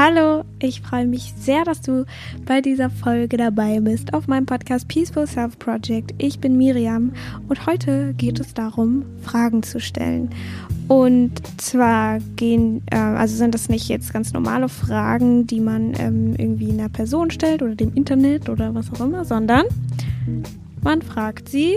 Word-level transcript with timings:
Hallo, 0.00 0.44
ich 0.60 0.80
freue 0.80 1.08
mich 1.08 1.34
sehr, 1.36 1.64
dass 1.64 1.80
du 1.80 2.04
bei 2.46 2.60
dieser 2.60 2.88
Folge 2.88 3.36
dabei 3.36 3.80
bist 3.80 4.14
auf 4.14 4.28
meinem 4.28 4.46
Podcast 4.46 4.86
Peaceful 4.86 5.26
Self 5.26 5.58
Project. 5.58 6.14
Ich 6.18 6.38
bin 6.38 6.56
Miriam 6.56 7.14
und 7.48 7.66
heute 7.66 8.14
geht 8.16 8.38
es 8.38 8.54
darum, 8.54 9.04
Fragen 9.22 9.64
zu 9.64 9.80
stellen. 9.80 10.30
Und 10.86 11.42
zwar 11.60 12.20
gehen, 12.36 12.84
äh, 12.92 12.96
also 12.96 13.34
sind 13.34 13.56
das 13.56 13.68
nicht 13.68 13.88
jetzt 13.88 14.12
ganz 14.12 14.32
normale 14.32 14.68
Fragen, 14.68 15.48
die 15.48 15.58
man 15.58 15.94
ähm, 15.98 16.36
irgendwie 16.38 16.70
einer 16.70 16.88
Person 16.88 17.32
stellt 17.32 17.60
oder 17.60 17.74
dem 17.74 17.92
Internet 17.94 18.48
oder 18.48 18.76
was 18.76 18.92
auch 18.92 19.04
immer, 19.04 19.24
sondern 19.24 19.66
man 20.80 21.02
fragt 21.02 21.48
sie 21.48 21.74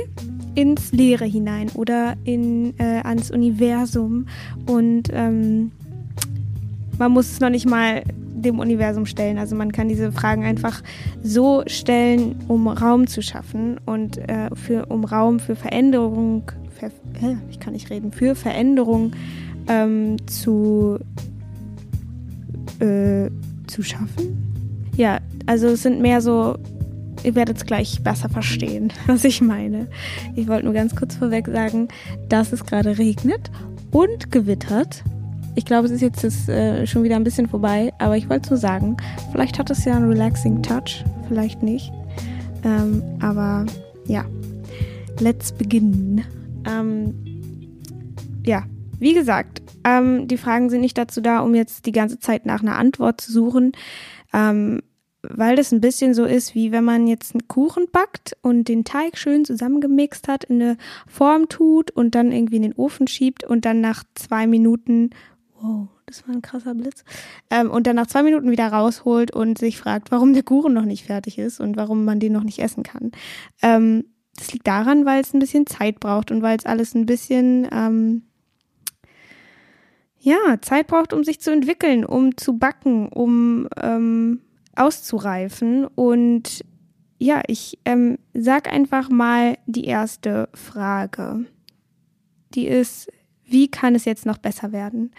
ins 0.53 0.91
Leere 0.91 1.25
hinein 1.25 1.69
oder 1.73 2.13
in, 2.23 2.77
äh, 2.77 3.01
ans 3.03 3.31
Universum 3.31 4.27
und 4.67 5.09
ähm, 5.11 5.71
man 7.01 7.13
muss 7.13 7.31
es 7.31 7.39
noch 7.39 7.49
nicht 7.49 7.67
mal 7.67 8.03
dem 8.15 8.59
Universum 8.59 9.07
stellen. 9.07 9.39
Also 9.39 9.55
man 9.55 9.71
kann 9.71 9.89
diese 9.89 10.11
Fragen 10.11 10.43
einfach 10.43 10.83
so 11.23 11.63
stellen, 11.65 12.35
um 12.47 12.67
Raum 12.67 13.07
zu 13.07 13.23
schaffen 13.23 13.79
und 13.87 14.19
äh, 14.29 14.49
für, 14.53 14.85
um 14.85 15.03
Raum 15.03 15.39
für 15.39 15.55
Veränderung, 15.55 16.43
für, 16.77 16.85
äh, 17.25 17.37
ich 17.49 17.59
kann 17.59 17.73
nicht 17.73 17.89
reden, 17.89 18.11
für 18.11 18.35
Veränderung 18.35 19.13
ähm, 19.67 20.15
zu, 20.27 20.99
äh, 22.77 23.31
zu 23.65 23.81
schaffen. 23.81 24.53
Ja, 24.95 25.21
also 25.47 25.69
es 25.69 25.81
sind 25.81 26.03
mehr 26.03 26.21
so, 26.21 26.55
ihr 27.23 27.33
werdet 27.33 27.57
es 27.57 27.65
gleich 27.65 28.03
besser 28.03 28.29
verstehen, 28.29 28.93
was 29.07 29.23
ich 29.23 29.41
meine. 29.41 29.87
Ich 30.35 30.47
wollte 30.47 30.65
nur 30.65 30.75
ganz 30.75 30.95
kurz 30.95 31.15
vorweg 31.15 31.47
sagen, 31.47 31.87
dass 32.29 32.53
es 32.53 32.63
gerade 32.63 32.99
regnet 32.99 33.49
und 33.89 34.31
gewittert 34.31 35.03
ich 35.55 35.65
glaube, 35.65 35.85
es 35.85 35.91
ist 35.91 36.01
jetzt 36.01 36.23
das, 36.23 36.47
äh, 36.47 36.85
schon 36.87 37.03
wieder 37.03 37.15
ein 37.15 37.23
bisschen 37.23 37.47
vorbei, 37.47 37.93
aber 37.99 38.17
ich 38.17 38.29
wollte 38.29 38.49
so 38.49 38.55
sagen, 38.55 38.97
vielleicht 39.31 39.59
hat 39.59 39.69
es 39.69 39.85
ja 39.85 39.95
einen 39.95 40.09
relaxing 40.09 40.63
Touch, 40.63 41.03
vielleicht 41.27 41.61
nicht. 41.63 41.91
Ähm, 42.63 43.03
aber 43.19 43.65
ja, 44.05 44.25
let's 45.19 45.51
begin. 45.51 46.23
Ähm, 46.65 47.13
ja, 48.45 48.63
wie 48.99 49.13
gesagt, 49.13 49.61
ähm, 49.83 50.27
die 50.27 50.37
Fragen 50.37 50.69
sind 50.69 50.81
nicht 50.81 50.97
dazu 50.97 51.21
da, 51.21 51.39
um 51.39 51.55
jetzt 51.55 51.85
die 51.85 51.91
ganze 51.91 52.19
Zeit 52.19 52.45
nach 52.45 52.61
einer 52.61 52.77
Antwort 52.77 53.19
zu 53.21 53.31
suchen, 53.31 53.71
ähm, 54.33 54.81
weil 55.23 55.55
das 55.55 55.71
ein 55.71 55.81
bisschen 55.81 56.13
so 56.13 56.25
ist, 56.25 56.55
wie 56.55 56.71
wenn 56.71 56.83
man 56.83 57.07
jetzt 57.07 57.35
einen 57.35 57.47
Kuchen 57.47 57.85
backt 57.91 58.35
und 58.41 58.67
den 58.67 58.83
Teig 58.83 59.17
schön 59.17 59.45
zusammengemixt 59.45 60.27
hat, 60.27 60.43
in 60.43 60.61
eine 60.61 60.77
Form 61.07 61.47
tut 61.47 61.91
und 61.91 62.15
dann 62.15 62.31
irgendwie 62.31 62.55
in 62.55 62.63
den 62.63 62.73
Ofen 62.73 63.07
schiebt 63.07 63.43
und 63.43 63.65
dann 63.65 63.81
nach 63.81 64.03
zwei 64.15 64.47
Minuten 64.47 65.11
wow, 65.61 65.87
das 66.05 66.27
war 66.27 66.35
ein 66.35 66.41
krasser 66.41 66.73
Blitz. 66.73 67.03
Ähm, 67.49 67.69
und 67.69 67.87
dann 67.87 67.95
nach 67.95 68.07
zwei 68.07 68.23
Minuten 68.23 68.51
wieder 68.51 68.67
rausholt 68.67 69.31
und 69.31 69.57
sich 69.57 69.77
fragt, 69.77 70.11
warum 70.11 70.33
der 70.33 70.43
Kuchen 70.43 70.73
noch 70.73 70.85
nicht 70.85 71.05
fertig 71.05 71.37
ist 71.37 71.59
und 71.59 71.77
warum 71.77 72.05
man 72.05 72.19
den 72.19 72.33
noch 72.33 72.43
nicht 72.43 72.59
essen 72.59 72.83
kann. 72.83 73.11
Ähm, 73.61 74.05
das 74.35 74.53
liegt 74.53 74.67
daran, 74.67 75.05
weil 75.05 75.21
es 75.21 75.33
ein 75.33 75.39
bisschen 75.39 75.67
Zeit 75.67 75.99
braucht 75.99 76.31
und 76.31 76.41
weil 76.41 76.57
es 76.57 76.65
alles 76.65 76.95
ein 76.95 77.05
bisschen, 77.05 77.67
ähm, 77.71 78.23
ja, 80.17 80.37
Zeit 80.61 80.87
braucht, 80.87 81.13
um 81.13 81.23
sich 81.23 81.41
zu 81.41 81.51
entwickeln, 81.51 82.05
um 82.05 82.37
zu 82.37 82.57
backen, 82.57 83.07
um 83.09 83.67
ähm, 83.81 84.41
auszureifen. 84.75 85.85
Und 85.85 86.63
ja, 87.17 87.41
ich 87.47 87.79
ähm, 87.85 88.17
sag 88.33 88.71
einfach 88.71 89.09
mal 89.09 89.57
die 89.65 89.85
erste 89.85 90.49
Frage. 90.53 91.45
Die 92.53 92.67
ist, 92.67 93.11
wie 93.51 93.69
kann 93.69 93.95
es 93.95 94.05
jetzt 94.05 94.25
noch 94.25 94.37
besser 94.37 94.71
werden? 94.71 95.11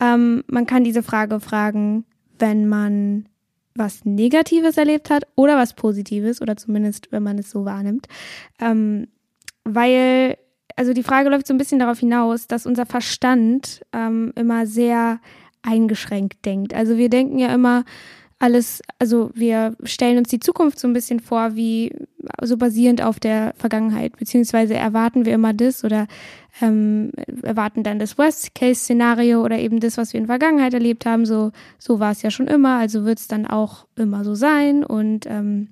Ähm, 0.00 0.44
man 0.46 0.66
kann 0.66 0.84
diese 0.84 1.02
Frage 1.02 1.40
fragen, 1.40 2.04
wenn 2.38 2.68
man 2.68 3.26
was 3.74 4.04
Negatives 4.04 4.76
erlebt 4.76 5.10
hat 5.10 5.24
oder 5.34 5.56
was 5.56 5.74
Positives 5.74 6.42
oder 6.42 6.56
zumindest, 6.56 7.10
wenn 7.10 7.22
man 7.22 7.38
es 7.38 7.50
so 7.50 7.64
wahrnimmt. 7.64 8.06
Ähm, 8.60 9.08
weil, 9.64 10.36
also 10.76 10.92
die 10.92 11.02
Frage 11.02 11.30
läuft 11.30 11.46
so 11.46 11.54
ein 11.54 11.58
bisschen 11.58 11.78
darauf 11.78 12.00
hinaus, 12.00 12.46
dass 12.46 12.66
unser 12.66 12.86
Verstand 12.86 13.82
ähm, 13.92 14.32
immer 14.36 14.66
sehr 14.66 15.20
eingeschränkt 15.62 16.44
denkt. 16.44 16.74
Also 16.74 16.96
wir 16.96 17.08
denken 17.08 17.38
ja 17.38 17.54
immer, 17.54 17.84
alles, 18.42 18.82
also 18.98 19.30
wir 19.34 19.76
stellen 19.84 20.18
uns 20.18 20.28
die 20.28 20.40
Zukunft 20.40 20.80
so 20.80 20.88
ein 20.88 20.92
bisschen 20.92 21.20
vor, 21.20 21.54
wie 21.54 21.94
so 22.42 22.56
basierend 22.56 23.00
auf 23.00 23.20
der 23.20 23.54
Vergangenheit, 23.56 24.16
beziehungsweise 24.16 24.74
erwarten 24.74 25.24
wir 25.24 25.32
immer 25.32 25.54
das 25.54 25.84
oder 25.84 26.08
ähm, 26.60 27.12
erwarten 27.42 27.84
dann 27.84 28.00
das 28.00 28.18
Worst-Case-Szenario 28.18 29.44
oder 29.44 29.60
eben 29.60 29.78
das, 29.78 29.96
was 29.96 30.12
wir 30.12 30.18
in 30.18 30.26
der 30.26 30.38
Vergangenheit 30.38 30.74
erlebt 30.74 31.06
haben. 31.06 31.24
So, 31.24 31.52
so 31.78 32.00
war 32.00 32.10
es 32.10 32.22
ja 32.22 32.32
schon 32.32 32.48
immer, 32.48 32.78
also 32.78 33.04
wird 33.04 33.20
es 33.20 33.28
dann 33.28 33.46
auch 33.46 33.86
immer 33.94 34.24
so 34.24 34.34
sein. 34.34 34.84
Und 34.84 35.24
ähm, 35.26 35.68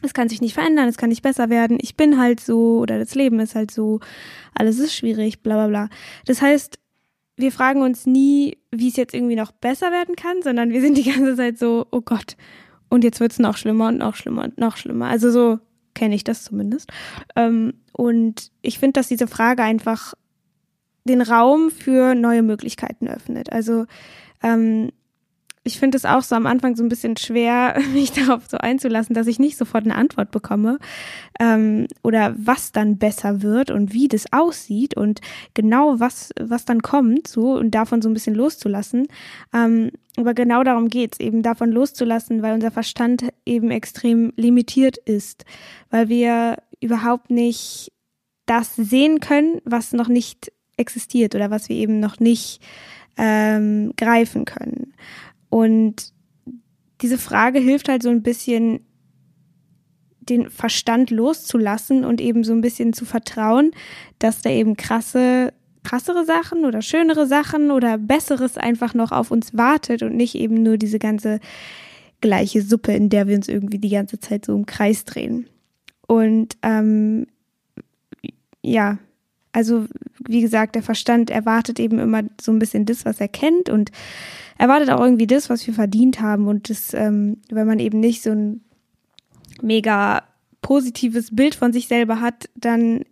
es 0.00 0.14
kann 0.14 0.30
sich 0.30 0.40
nicht 0.40 0.54
verändern, 0.54 0.88
es 0.88 0.96
kann 0.96 1.10
nicht 1.10 1.22
besser 1.22 1.50
werden, 1.50 1.76
ich 1.78 1.94
bin 1.94 2.18
halt 2.18 2.40
so 2.40 2.78
oder 2.78 2.98
das 2.98 3.14
Leben 3.14 3.38
ist 3.38 3.54
halt 3.54 3.70
so, 3.70 4.00
alles 4.54 4.78
ist 4.78 4.94
schwierig, 4.94 5.42
bla 5.42 5.56
bla 5.56 5.66
bla. 5.66 5.88
Das 6.24 6.40
heißt, 6.40 6.78
wir 7.38 7.52
fragen 7.52 7.82
uns 7.82 8.04
nie, 8.04 8.58
wie 8.70 8.88
es 8.88 8.96
jetzt 8.96 9.14
irgendwie 9.14 9.36
noch 9.36 9.52
besser 9.52 9.90
werden 9.90 10.16
kann, 10.16 10.42
sondern 10.42 10.70
wir 10.70 10.80
sind 10.80 10.98
die 10.98 11.10
ganze 11.10 11.36
Zeit 11.36 11.58
so, 11.58 11.86
oh 11.90 12.00
Gott, 12.00 12.36
und 12.88 13.04
jetzt 13.04 13.20
wird 13.20 13.32
es 13.32 13.38
noch 13.38 13.56
schlimmer 13.56 13.88
und 13.88 13.98
noch 13.98 14.14
schlimmer 14.14 14.44
und 14.44 14.58
noch 14.58 14.76
schlimmer. 14.76 15.06
Also 15.06 15.30
so 15.30 15.58
kenne 15.94 16.14
ich 16.14 16.24
das 16.24 16.44
zumindest. 16.44 16.90
Ähm, 17.36 17.74
und 17.92 18.50
ich 18.62 18.78
finde, 18.78 18.94
dass 18.94 19.08
diese 19.08 19.26
Frage 19.26 19.62
einfach 19.62 20.14
den 21.04 21.22
Raum 21.22 21.70
für 21.70 22.14
neue 22.14 22.42
Möglichkeiten 22.42 23.08
öffnet. 23.08 23.52
Also 23.52 23.86
ähm, 24.42 24.90
ich 25.68 25.78
finde 25.78 25.98
es 25.98 26.06
auch 26.06 26.22
so 26.22 26.34
am 26.34 26.46
Anfang 26.46 26.76
so 26.76 26.82
ein 26.82 26.88
bisschen 26.88 27.16
schwer, 27.18 27.78
mich 27.92 28.12
darauf 28.12 28.48
so 28.48 28.56
einzulassen, 28.56 29.14
dass 29.14 29.26
ich 29.26 29.38
nicht 29.38 29.58
sofort 29.58 29.84
eine 29.84 29.94
Antwort 29.94 30.30
bekomme 30.30 30.78
ähm, 31.38 31.86
oder 32.02 32.34
was 32.38 32.72
dann 32.72 32.96
besser 32.96 33.42
wird 33.42 33.70
und 33.70 33.92
wie 33.92 34.08
das 34.08 34.32
aussieht 34.32 34.96
und 34.96 35.20
genau 35.52 36.00
was, 36.00 36.30
was 36.40 36.64
dann 36.64 36.80
kommt, 36.82 37.28
so 37.28 37.52
und 37.52 37.72
davon 37.72 38.00
so 38.00 38.08
ein 38.08 38.14
bisschen 38.14 38.34
loszulassen. 38.34 39.08
Ähm, 39.52 39.90
aber 40.16 40.32
genau 40.34 40.64
darum 40.64 40.88
geht's, 40.88 41.20
eben 41.20 41.42
davon 41.42 41.70
loszulassen, 41.70 42.42
weil 42.42 42.54
unser 42.54 42.70
Verstand 42.70 43.28
eben 43.44 43.70
extrem 43.70 44.32
limitiert 44.36 44.96
ist, 44.96 45.44
weil 45.90 46.08
wir 46.08 46.56
überhaupt 46.80 47.30
nicht 47.30 47.92
das 48.46 48.74
sehen 48.74 49.20
können, 49.20 49.60
was 49.64 49.92
noch 49.92 50.08
nicht 50.08 50.50
existiert 50.78 51.34
oder 51.34 51.50
was 51.50 51.68
wir 51.68 51.76
eben 51.76 52.00
noch 52.00 52.20
nicht 52.20 52.62
ähm, 53.18 53.92
greifen 53.96 54.46
können. 54.46 54.87
Und 55.50 56.12
diese 57.00 57.18
Frage 57.18 57.58
hilft 57.58 57.88
halt 57.88 58.02
so 58.02 58.10
ein 58.10 58.22
bisschen, 58.22 58.80
den 60.20 60.50
Verstand 60.50 61.10
loszulassen 61.10 62.04
und 62.04 62.20
eben 62.20 62.44
so 62.44 62.52
ein 62.52 62.60
bisschen 62.60 62.92
zu 62.92 63.04
vertrauen, 63.04 63.70
dass 64.18 64.42
da 64.42 64.50
eben 64.50 64.76
krasse, 64.76 65.54
krassere 65.84 66.24
Sachen 66.26 66.64
oder 66.64 66.82
schönere 66.82 67.26
Sachen 67.26 67.70
oder 67.70 67.96
besseres 67.96 68.58
einfach 68.58 68.92
noch 68.94 69.10
auf 69.10 69.30
uns 69.30 69.56
wartet 69.56 70.02
und 70.02 70.16
nicht 70.16 70.34
eben 70.34 70.62
nur 70.62 70.76
diese 70.76 70.98
ganze 70.98 71.40
gleiche 72.20 72.62
Suppe, 72.62 72.92
in 72.92 73.08
der 73.08 73.26
wir 73.26 73.36
uns 73.36 73.48
irgendwie 73.48 73.78
die 73.78 73.88
ganze 73.88 74.18
Zeit 74.20 74.44
so 74.44 74.54
im 74.54 74.66
Kreis 74.66 75.04
drehen. 75.04 75.46
Und 76.06 76.56
ähm, 76.62 77.26
ja, 78.62 78.98
also 79.52 79.86
wie 80.26 80.40
gesagt, 80.40 80.74
der 80.74 80.82
Verstand 80.82 81.30
erwartet 81.30 81.80
eben 81.80 81.98
immer 81.98 82.22
so 82.40 82.52
ein 82.52 82.58
bisschen 82.58 82.86
das, 82.86 83.04
was 83.04 83.20
er 83.20 83.28
kennt 83.28 83.70
und 83.70 83.90
erwartet 84.58 84.90
auch 84.90 85.00
irgendwie 85.00 85.26
das, 85.26 85.48
was 85.48 85.66
wir 85.66 85.74
verdient 85.74 86.20
haben. 86.20 86.48
Und 86.48 86.70
das, 86.70 86.92
ähm, 86.94 87.38
wenn 87.50 87.66
man 87.66 87.78
eben 87.78 88.00
nicht 88.00 88.22
so 88.22 88.30
ein 88.30 88.60
mega 89.62 90.22
positives 90.60 91.34
Bild 91.34 91.54
von 91.54 91.72
sich 91.72 91.88
selber 91.88 92.20
hat, 92.20 92.48
dann 92.54 93.04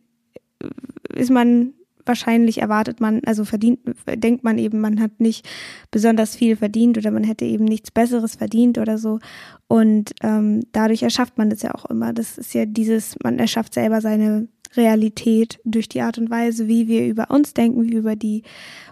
ist 1.15 1.31
man 1.31 1.73
wahrscheinlich 2.07 2.59
erwartet 2.59 3.01
man, 3.01 3.21
also 3.27 3.45
verdient, 3.45 3.81
denkt 4.07 4.45
man 4.45 4.59
eben, 4.59 4.81
man 4.81 5.01
hat 5.01 5.19
nicht 5.19 5.47
besonders 5.91 6.37
viel 6.37 6.57
verdient 6.57 6.97
oder 6.97 7.11
man 7.11 7.25
hätte 7.25 7.45
eben 7.45 7.65
nichts 7.65 7.91
Besseres 7.91 8.37
verdient 8.37 8.79
oder 8.79 8.97
so. 8.97 9.19
Und 9.67 10.13
ähm, 10.23 10.61
dadurch 10.73 11.03
erschafft 11.03 11.37
man 11.37 11.51
das 11.51 11.63
ja 11.63 11.75
auch 11.75 11.87
immer. 11.87 12.13
Das 12.13 12.39
ist 12.39 12.55
ja 12.55 12.65
dieses, 12.65 13.17
man 13.23 13.39
erschafft 13.39 13.75
selber 13.75 14.01
seine 14.01 14.47
Realität 14.77 15.59
durch 15.65 15.89
die 15.89 16.01
Art 16.01 16.19
und 16.19 16.31
Weise, 16.31 16.69
wie 16.69 16.89
wir 16.89 17.07
über 17.07 17.31
uns 17.31 17.55
denken, 17.55 17.85
wie 17.85 17.93
wir 17.93 17.99
über 17.99 18.17
die 18.17 18.43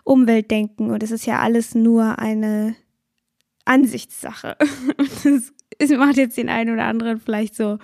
Umwelt 0.05 0.51
denken. 0.51 0.91
Und 0.91 1.03
es 1.03 1.11
ist 1.11 1.27
ja 1.27 1.41
alles 1.41 1.75
nur 1.75 2.19
eine 2.19 2.77
Ansichtssache. 3.65 4.57
es 5.79 5.91
macht 5.91 6.17
jetzt 6.17 6.37
den 6.37 6.49
einen 6.49 6.75
oder 6.75 6.85
anderen 6.85 7.19
vielleicht 7.19 7.55
so, 7.55 7.79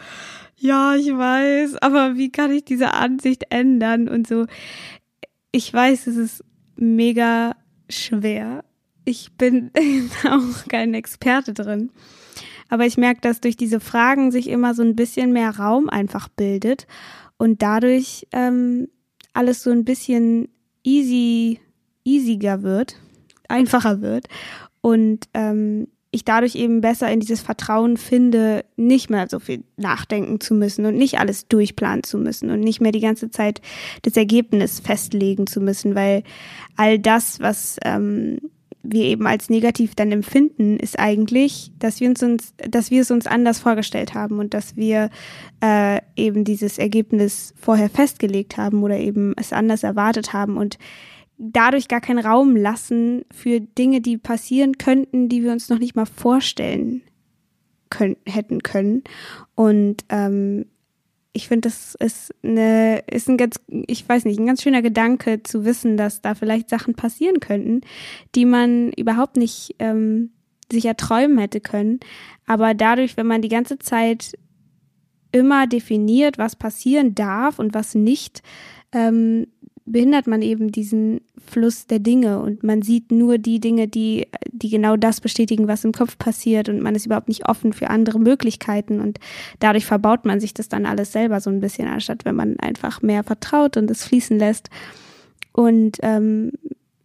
ja, 0.56 0.94
ich 0.94 1.08
weiß, 1.08 1.76
aber 1.76 2.16
wie 2.16 2.30
kann 2.30 2.52
ich 2.52 2.64
diese 2.64 2.92
Ansicht 2.92 3.46
ändern 3.50 4.08
und 4.08 4.26
so. 4.26 4.46
Ich 5.52 5.72
weiß, 5.72 6.06
es 6.06 6.16
ist 6.16 6.44
mega 6.76 7.56
schwer. 7.88 8.64
Ich 9.04 9.32
bin 9.38 9.70
auch 10.24 10.68
kein 10.68 10.94
Experte 10.94 11.54
drin. 11.54 11.90
Aber 12.68 12.86
ich 12.86 12.96
merke, 12.96 13.20
dass 13.22 13.40
durch 13.40 13.56
diese 13.56 13.80
Fragen 13.80 14.30
sich 14.30 14.48
immer 14.48 14.74
so 14.74 14.82
ein 14.82 14.94
bisschen 14.94 15.32
mehr 15.32 15.56
Raum 15.56 15.88
einfach 15.88 16.28
bildet 16.28 16.86
und 17.40 17.62
dadurch 17.62 18.26
ähm, 18.32 18.88
alles 19.32 19.62
so 19.62 19.70
ein 19.70 19.86
bisschen 19.86 20.48
easy, 20.84 21.58
easiger 22.04 22.62
wird, 22.62 22.96
einfacher 23.48 24.02
wird. 24.02 24.26
Und 24.82 25.20
ähm, 25.32 25.88
ich 26.10 26.26
dadurch 26.26 26.54
eben 26.54 26.82
besser 26.82 27.10
in 27.10 27.20
dieses 27.20 27.40
Vertrauen 27.40 27.96
finde, 27.96 28.66
nicht 28.76 29.08
mehr 29.08 29.26
so 29.26 29.38
viel 29.38 29.64
nachdenken 29.78 30.38
zu 30.40 30.52
müssen 30.52 30.84
und 30.84 30.96
nicht 30.96 31.18
alles 31.18 31.48
durchplanen 31.48 32.02
zu 32.02 32.18
müssen 32.18 32.50
und 32.50 32.60
nicht 32.60 32.82
mehr 32.82 32.92
die 32.92 33.00
ganze 33.00 33.30
Zeit 33.30 33.62
das 34.02 34.18
Ergebnis 34.18 34.78
festlegen 34.78 35.46
zu 35.46 35.62
müssen, 35.62 35.94
weil 35.94 36.24
all 36.76 36.98
das, 36.98 37.40
was 37.40 37.78
ähm, 37.86 38.38
wir 38.82 39.04
eben 39.04 39.26
als 39.26 39.50
negativ 39.50 39.94
dann 39.94 40.10
empfinden, 40.10 40.78
ist 40.78 40.98
eigentlich, 40.98 41.70
dass 41.78 42.00
wir 42.00 42.08
uns, 42.08 42.22
uns 42.22 42.54
dass 42.56 42.90
wir 42.90 43.02
es 43.02 43.10
uns 43.10 43.26
anders 43.26 43.60
vorgestellt 43.60 44.14
haben 44.14 44.38
und 44.38 44.54
dass 44.54 44.76
wir 44.76 45.10
äh, 45.62 46.00
eben 46.16 46.44
dieses 46.44 46.78
Ergebnis 46.78 47.54
vorher 47.60 47.90
festgelegt 47.90 48.56
haben 48.56 48.82
oder 48.82 48.98
eben 48.98 49.34
es 49.36 49.52
anders 49.52 49.82
erwartet 49.82 50.32
haben 50.32 50.56
und 50.56 50.78
dadurch 51.36 51.88
gar 51.88 52.00
keinen 52.00 52.24
Raum 52.24 52.56
lassen 52.56 53.24
für 53.32 53.60
Dinge, 53.60 54.00
die 54.00 54.18
passieren 54.18 54.78
könnten, 54.78 55.28
die 55.28 55.42
wir 55.42 55.52
uns 55.52 55.68
noch 55.68 55.78
nicht 55.78 55.96
mal 55.96 56.06
vorstellen 56.06 57.02
können, 57.88 58.16
hätten 58.26 58.62
können. 58.62 59.02
Und 59.54 60.04
ähm, 60.10 60.66
ich 61.32 61.48
finde, 61.48 61.68
das 61.68 61.94
ist 61.94 62.34
eine, 62.42 63.04
ist 63.06 63.28
ein 63.28 63.36
ganz, 63.36 63.60
ich 63.68 64.08
weiß 64.08 64.24
nicht, 64.24 64.40
ein 64.40 64.46
ganz 64.46 64.62
schöner 64.62 64.82
Gedanke 64.82 65.42
zu 65.42 65.64
wissen, 65.64 65.96
dass 65.96 66.22
da 66.22 66.34
vielleicht 66.34 66.68
Sachen 66.68 66.94
passieren 66.94 67.38
könnten, 67.38 67.82
die 68.34 68.44
man 68.44 68.92
überhaupt 68.92 69.36
nicht 69.36 69.76
ähm, 69.78 70.30
sich 70.72 70.86
erträumen 70.86 71.38
hätte 71.38 71.60
können. 71.60 72.00
Aber 72.46 72.74
dadurch, 72.74 73.16
wenn 73.16 73.26
man 73.26 73.42
die 73.42 73.48
ganze 73.48 73.78
Zeit 73.78 74.36
immer 75.32 75.68
definiert, 75.68 76.38
was 76.38 76.56
passieren 76.56 77.14
darf 77.14 77.60
und 77.60 77.74
was 77.74 77.94
nicht, 77.94 78.42
ähm, 78.92 79.46
behindert 79.92 80.26
man 80.26 80.42
eben 80.42 80.70
diesen 80.70 81.20
Fluss 81.44 81.86
der 81.86 81.98
Dinge 81.98 82.40
und 82.40 82.62
man 82.62 82.82
sieht 82.82 83.10
nur 83.10 83.38
die 83.38 83.60
Dinge, 83.60 83.88
die, 83.88 84.28
die 84.52 84.70
genau 84.70 84.96
das 84.96 85.20
bestätigen, 85.20 85.68
was 85.68 85.84
im 85.84 85.92
Kopf 85.92 86.16
passiert 86.16 86.68
und 86.68 86.80
man 86.80 86.94
ist 86.94 87.06
überhaupt 87.06 87.28
nicht 87.28 87.48
offen 87.48 87.72
für 87.72 87.90
andere 87.90 88.20
Möglichkeiten 88.20 89.00
und 89.00 89.18
dadurch 89.58 89.86
verbaut 89.86 90.24
man 90.24 90.40
sich 90.40 90.54
das 90.54 90.68
dann 90.68 90.86
alles 90.86 91.12
selber 91.12 91.40
so 91.40 91.50
ein 91.50 91.60
bisschen, 91.60 91.88
anstatt 91.88 92.24
wenn 92.24 92.36
man 92.36 92.58
einfach 92.60 93.02
mehr 93.02 93.24
vertraut 93.24 93.76
und 93.76 93.90
es 93.90 94.04
fließen 94.04 94.38
lässt. 94.38 94.70
Und 95.52 95.98
ähm, 96.02 96.52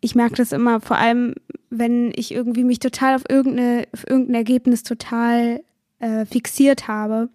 ich 0.02 0.14
merke 0.14 0.36
das 0.36 0.52
immer, 0.52 0.80
vor 0.80 0.98
allem, 0.98 1.34
wenn 1.72 2.12
ich 2.16 2.32
irgendwie 2.32 2.64
mich 2.64 2.80
total 2.80 3.16
auf, 3.16 3.24
irgendeine, 3.28 3.86
auf 3.94 4.08
irgendein 4.08 4.36
Ergebnis 4.36 4.84
total 4.84 5.62
äh, 6.00 6.26
fixiert 6.26 6.88
habe 6.88 7.30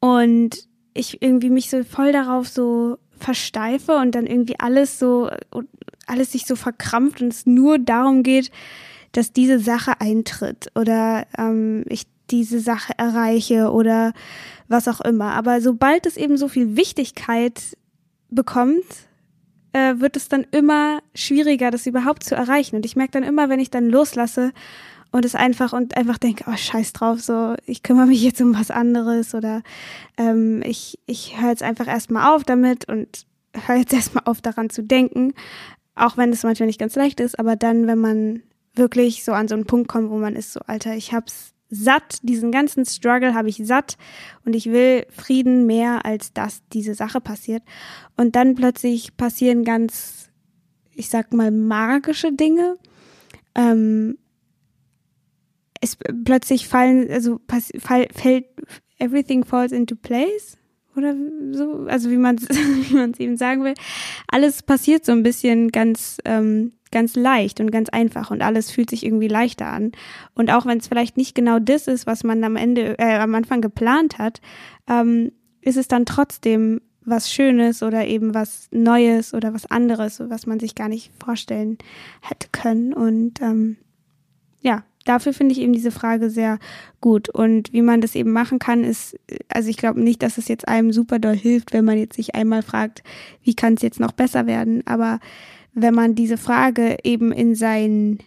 und 0.00 0.66
ich 0.94 1.22
irgendwie 1.22 1.50
mich 1.50 1.70
so 1.70 1.84
voll 1.84 2.10
darauf 2.10 2.48
so 2.48 2.98
versteife 3.18 3.96
und 3.96 4.14
dann 4.14 4.26
irgendwie 4.26 4.58
alles 4.58 4.98
so, 4.98 5.30
alles 6.06 6.32
sich 6.32 6.46
so 6.46 6.56
verkrampft 6.56 7.20
und 7.20 7.32
es 7.32 7.46
nur 7.46 7.78
darum 7.78 8.22
geht, 8.22 8.50
dass 9.12 9.32
diese 9.32 9.58
Sache 9.58 10.00
eintritt 10.00 10.70
oder 10.74 11.26
ähm, 11.38 11.84
ich 11.88 12.06
diese 12.30 12.60
Sache 12.60 12.92
erreiche 12.96 13.70
oder 13.70 14.12
was 14.68 14.88
auch 14.88 15.00
immer. 15.00 15.32
Aber 15.32 15.60
sobald 15.60 16.06
es 16.06 16.16
eben 16.16 16.36
so 16.36 16.48
viel 16.48 16.76
Wichtigkeit 16.76 17.76
bekommt, 18.30 18.84
äh, 19.72 20.00
wird 20.00 20.16
es 20.16 20.28
dann 20.28 20.46
immer 20.50 21.00
schwieriger, 21.14 21.70
das 21.70 21.86
überhaupt 21.86 22.24
zu 22.24 22.34
erreichen. 22.34 22.76
Und 22.76 22.86
ich 22.86 22.96
merke 22.96 23.12
dann 23.12 23.22
immer, 23.22 23.48
wenn 23.48 23.60
ich 23.60 23.70
dann 23.70 23.88
loslasse 23.88 24.52
und 25.16 25.24
es 25.24 25.34
einfach 25.34 25.72
und 25.72 25.96
einfach 25.96 26.18
denke, 26.18 26.44
oh 26.46 26.56
scheiß 26.56 26.92
drauf, 26.92 27.20
so 27.20 27.54
ich 27.66 27.82
kümmere 27.82 28.06
mich 28.06 28.22
jetzt 28.22 28.40
um 28.40 28.54
was 28.54 28.70
anderes 28.70 29.34
oder 29.34 29.62
ähm, 30.16 30.62
ich, 30.64 30.98
ich 31.06 31.40
höre 31.40 31.50
jetzt 31.50 31.62
einfach 31.62 31.88
erstmal 31.88 32.34
auf 32.34 32.44
damit 32.44 32.88
und 32.88 33.26
höre 33.66 33.76
jetzt 33.76 33.92
erstmal 33.94 34.24
auf 34.26 34.40
daran 34.40 34.70
zu 34.70 34.82
denken, 34.82 35.34
auch 35.94 36.16
wenn 36.16 36.30
es 36.30 36.42
manchmal 36.42 36.66
nicht 36.66 36.80
ganz 36.80 36.94
leicht 36.94 37.20
ist, 37.20 37.38
aber 37.38 37.56
dann, 37.56 37.86
wenn 37.86 37.98
man 37.98 38.42
wirklich 38.74 39.24
so 39.24 39.32
an 39.32 39.48
so 39.48 39.54
einen 39.54 39.64
Punkt 39.64 39.88
kommt, 39.88 40.10
wo 40.10 40.18
man 40.18 40.36
ist 40.36 40.52
so, 40.52 40.60
Alter, 40.66 40.94
ich 40.94 41.12
hab's 41.12 41.54
satt, 41.68 42.20
diesen 42.22 42.52
ganzen 42.52 42.84
Struggle 42.84 43.34
habe 43.34 43.48
ich 43.48 43.56
satt 43.64 43.96
und 44.44 44.54
ich 44.54 44.66
will 44.66 45.06
Frieden 45.10 45.66
mehr, 45.66 46.04
als 46.04 46.32
dass 46.32 46.62
diese 46.72 46.94
Sache 46.94 47.20
passiert. 47.20 47.62
Und 48.16 48.36
dann 48.36 48.54
plötzlich 48.54 49.16
passieren 49.16 49.64
ganz, 49.64 50.30
ich 50.94 51.08
sag 51.08 51.32
mal, 51.32 51.50
magische 51.50 52.32
Dinge. 52.32 52.76
Ähm, 53.54 54.18
es 55.90 55.98
plötzlich 56.24 56.68
fallen, 56.68 57.10
also 57.10 57.40
pass, 57.46 57.70
fall, 57.78 58.08
fällt, 58.14 58.46
everything 58.98 59.44
falls 59.44 59.72
into 59.72 59.96
place 59.96 60.56
oder 60.96 61.14
so, 61.52 61.86
also 61.88 62.10
wie 62.10 62.16
man 62.16 62.38
wie 62.40 62.94
man 62.94 63.10
es 63.10 63.20
eben 63.20 63.36
sagen 63.36 63.64
will. 63.64 63.74
Alles 64.28 64.62
passiert 64.62 65.04
so 65.04 65.12
ein 65.12 65.22
bisschen 65.22 65.70
ganz 65.70 66.18
ähm, 66.24 66.72
ganz 66.90 67.16
leicht 67.16 67.60
und 67.60 67.70
ganz 67.70 67.88
einfach 67.88 68.30
und 68.30 68.42
alles 68.42 68.70
fühlt 68.70 68.90
sich 68.90 69.04
irgendwie 69.04 69.28
leichter 69.28 69.66
an. 69.66 69.92
Und 70.34 70.50
auch 70.50 70.66
wenn 70.66 70.78
es 70.78 70.88
vielleicht 70.88 71.16
nicht 71.16 71.34
genau 71.34 71.58
das 71.58 71.88
ist, 71.88 72.06
was 72.06 72.24
man 72.24 72.42
am 72.44 72.56
Ende 72.56 72.98
äh, 72.98 73.18
am 73.18 73.34
Anfang 73.34 73.60
geplant 73.60 74.18
hat, 74.18 74.40
ähm, 74.88 75.32
ist 75.60 75.76
es 75.76 75.88
dann 75.88 76.06
trotzdem 76.06 76.80
was 77.04 77.32
Schönes 77.32 77.82
oder 77.82 78.06
eben 78.06 78.34
was 78.34 78.68
Neues 78.72 79.32
oder 79.32 79.54
was 79.54 79.66
anderes, 79.70 80.20
was 80.20 80.46
man 80.46 80.58
sich 80.58 80.74
gar 80.74 80.88
nicht 80.88 81.12
vorstellen 81.22 81.78
hätte 82.20 82.48
können. 82.50 82.92
Und 82.92 83.40
ähm, 83.40 83.76
ja, 84.60 84.84
dafür 85.06 85.32
finde 85.32 85.52
ich 85.52 85.60
eben 85.60 85.72
diese 85.72 85.90
Frage 85.90 86.28
sehr 86.28 86.58
gut. 87.00 87.28
Und 87.28 87.72
wie 87.72 87.82
man 87.82 88.00
das 88.00 88.14
eben 88.14 88.32
machen 88.32 88.58
kann, 88.58 88.84
ist, 88.84 89.18
also 89.48 89.70
ich 89.70 89.78
glaube 89.78 90.00
nicht, 90.00 90.22
dass 90.22 90.36
es 90.36 90.48
jetzt 90.48 90.68
einem 90.68 90.92
super 90.92 91.18
doll 91.18 91.36
hilft, 91.36 91.72
wenn 91.72 91.84
man 91.84 91.98
jetzt 91.98 92.16
sich 92.16 92.34
einmal 92.34 92.62
fragt, 92.62 93.02
wie 93.42 93.54
kann 93.54 93.74
es 93.74 93.82
jetzt 93.82 94.00
noch 94.00 94.12
besser 94.12 94.46
werden. 94.46 94.82
Aber 94.86 95.20
wenn 95.72 95.94
man 95.94 96.14
diese 96.14 96.36
Frage 96.36 96.98
eben 97.04 97.32
in 97.32 97.54
sein, 97.54 98.18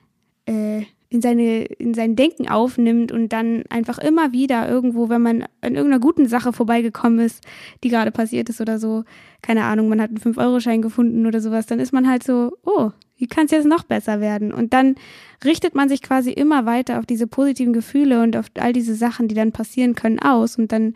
äh, 0.46 0.84
in 1.10 1.22
seine, 1.22 1.66
in 1.66 1.94
sein 1.96 2.16
Denken 2.16 2.48
aufnimmt 2.48 3.12
und 3.12 3.34
dann 3.34 3.64
einfach 3.70 3.98
immer 3.98 4.32
wieder 4.32 4.70
irgendwo, 4.70 5.10
wenn 5.10 5.22
man 5.22 5.44
an 5.62 5.76
irgendeiner 5.76 6.00
guten 6.00 6.28
Sache 6.28 6.54
vorbeigekommen 6.54 7.20
ist, 7.20 7.44
die 7.84 7.90
gerade 7.90 8.12
passiert 8.12 8.50
ist 8.50 8.62
oder 8.62 8.78
so, 8.78 9.04
keine 9.42 9.64
Ahnung, 9.64 9.90
man 9.90 10.00
hat 10.00 10.10
einen 10.10 10.20
5-Euro-Schein 10.20 10.84
gefunden 10.84 11.26
oder 11.26 11.42
sowas, 11.42 11.66
dann 11.66 11.80
ist 11.80 11.94
man 11.94 12.08
halt 12.08 12.24
so, 12.24 12.52
oh, 12.64 12.92
wie 13.20 13.28
kann 13.28 13.46
es 13.46 13.52
jetzt 13.52 13.68
noch 13.68 13.84
besser 13.84 14.22
werden? 14.22 14.52
Und 14.52 14.74
dann 14.74 14.96
richtet 15.44 15.76
man 15.76 15.90
sich 15.90 16.02
quasi 16.02 16.32
immer 16.32 16.66
weiter 16.66 17.00
auf 17.00 17.06
diese 17.06 17.28
positiven 17.28 17.74
Gefühle 17.74 18.24
und 18.24 18.36
auf 18.36 18.48
all 18.58 18.74
diese 18.74 18.96
Sachen, 18.96 19.28
die 19.28 19.36
dann 19.36 19.52
passieren 19.52 19.94
können, 19.94 20.20
aus. 20.20 20.58
Und 20.58 20.72
dann 20.72 20.94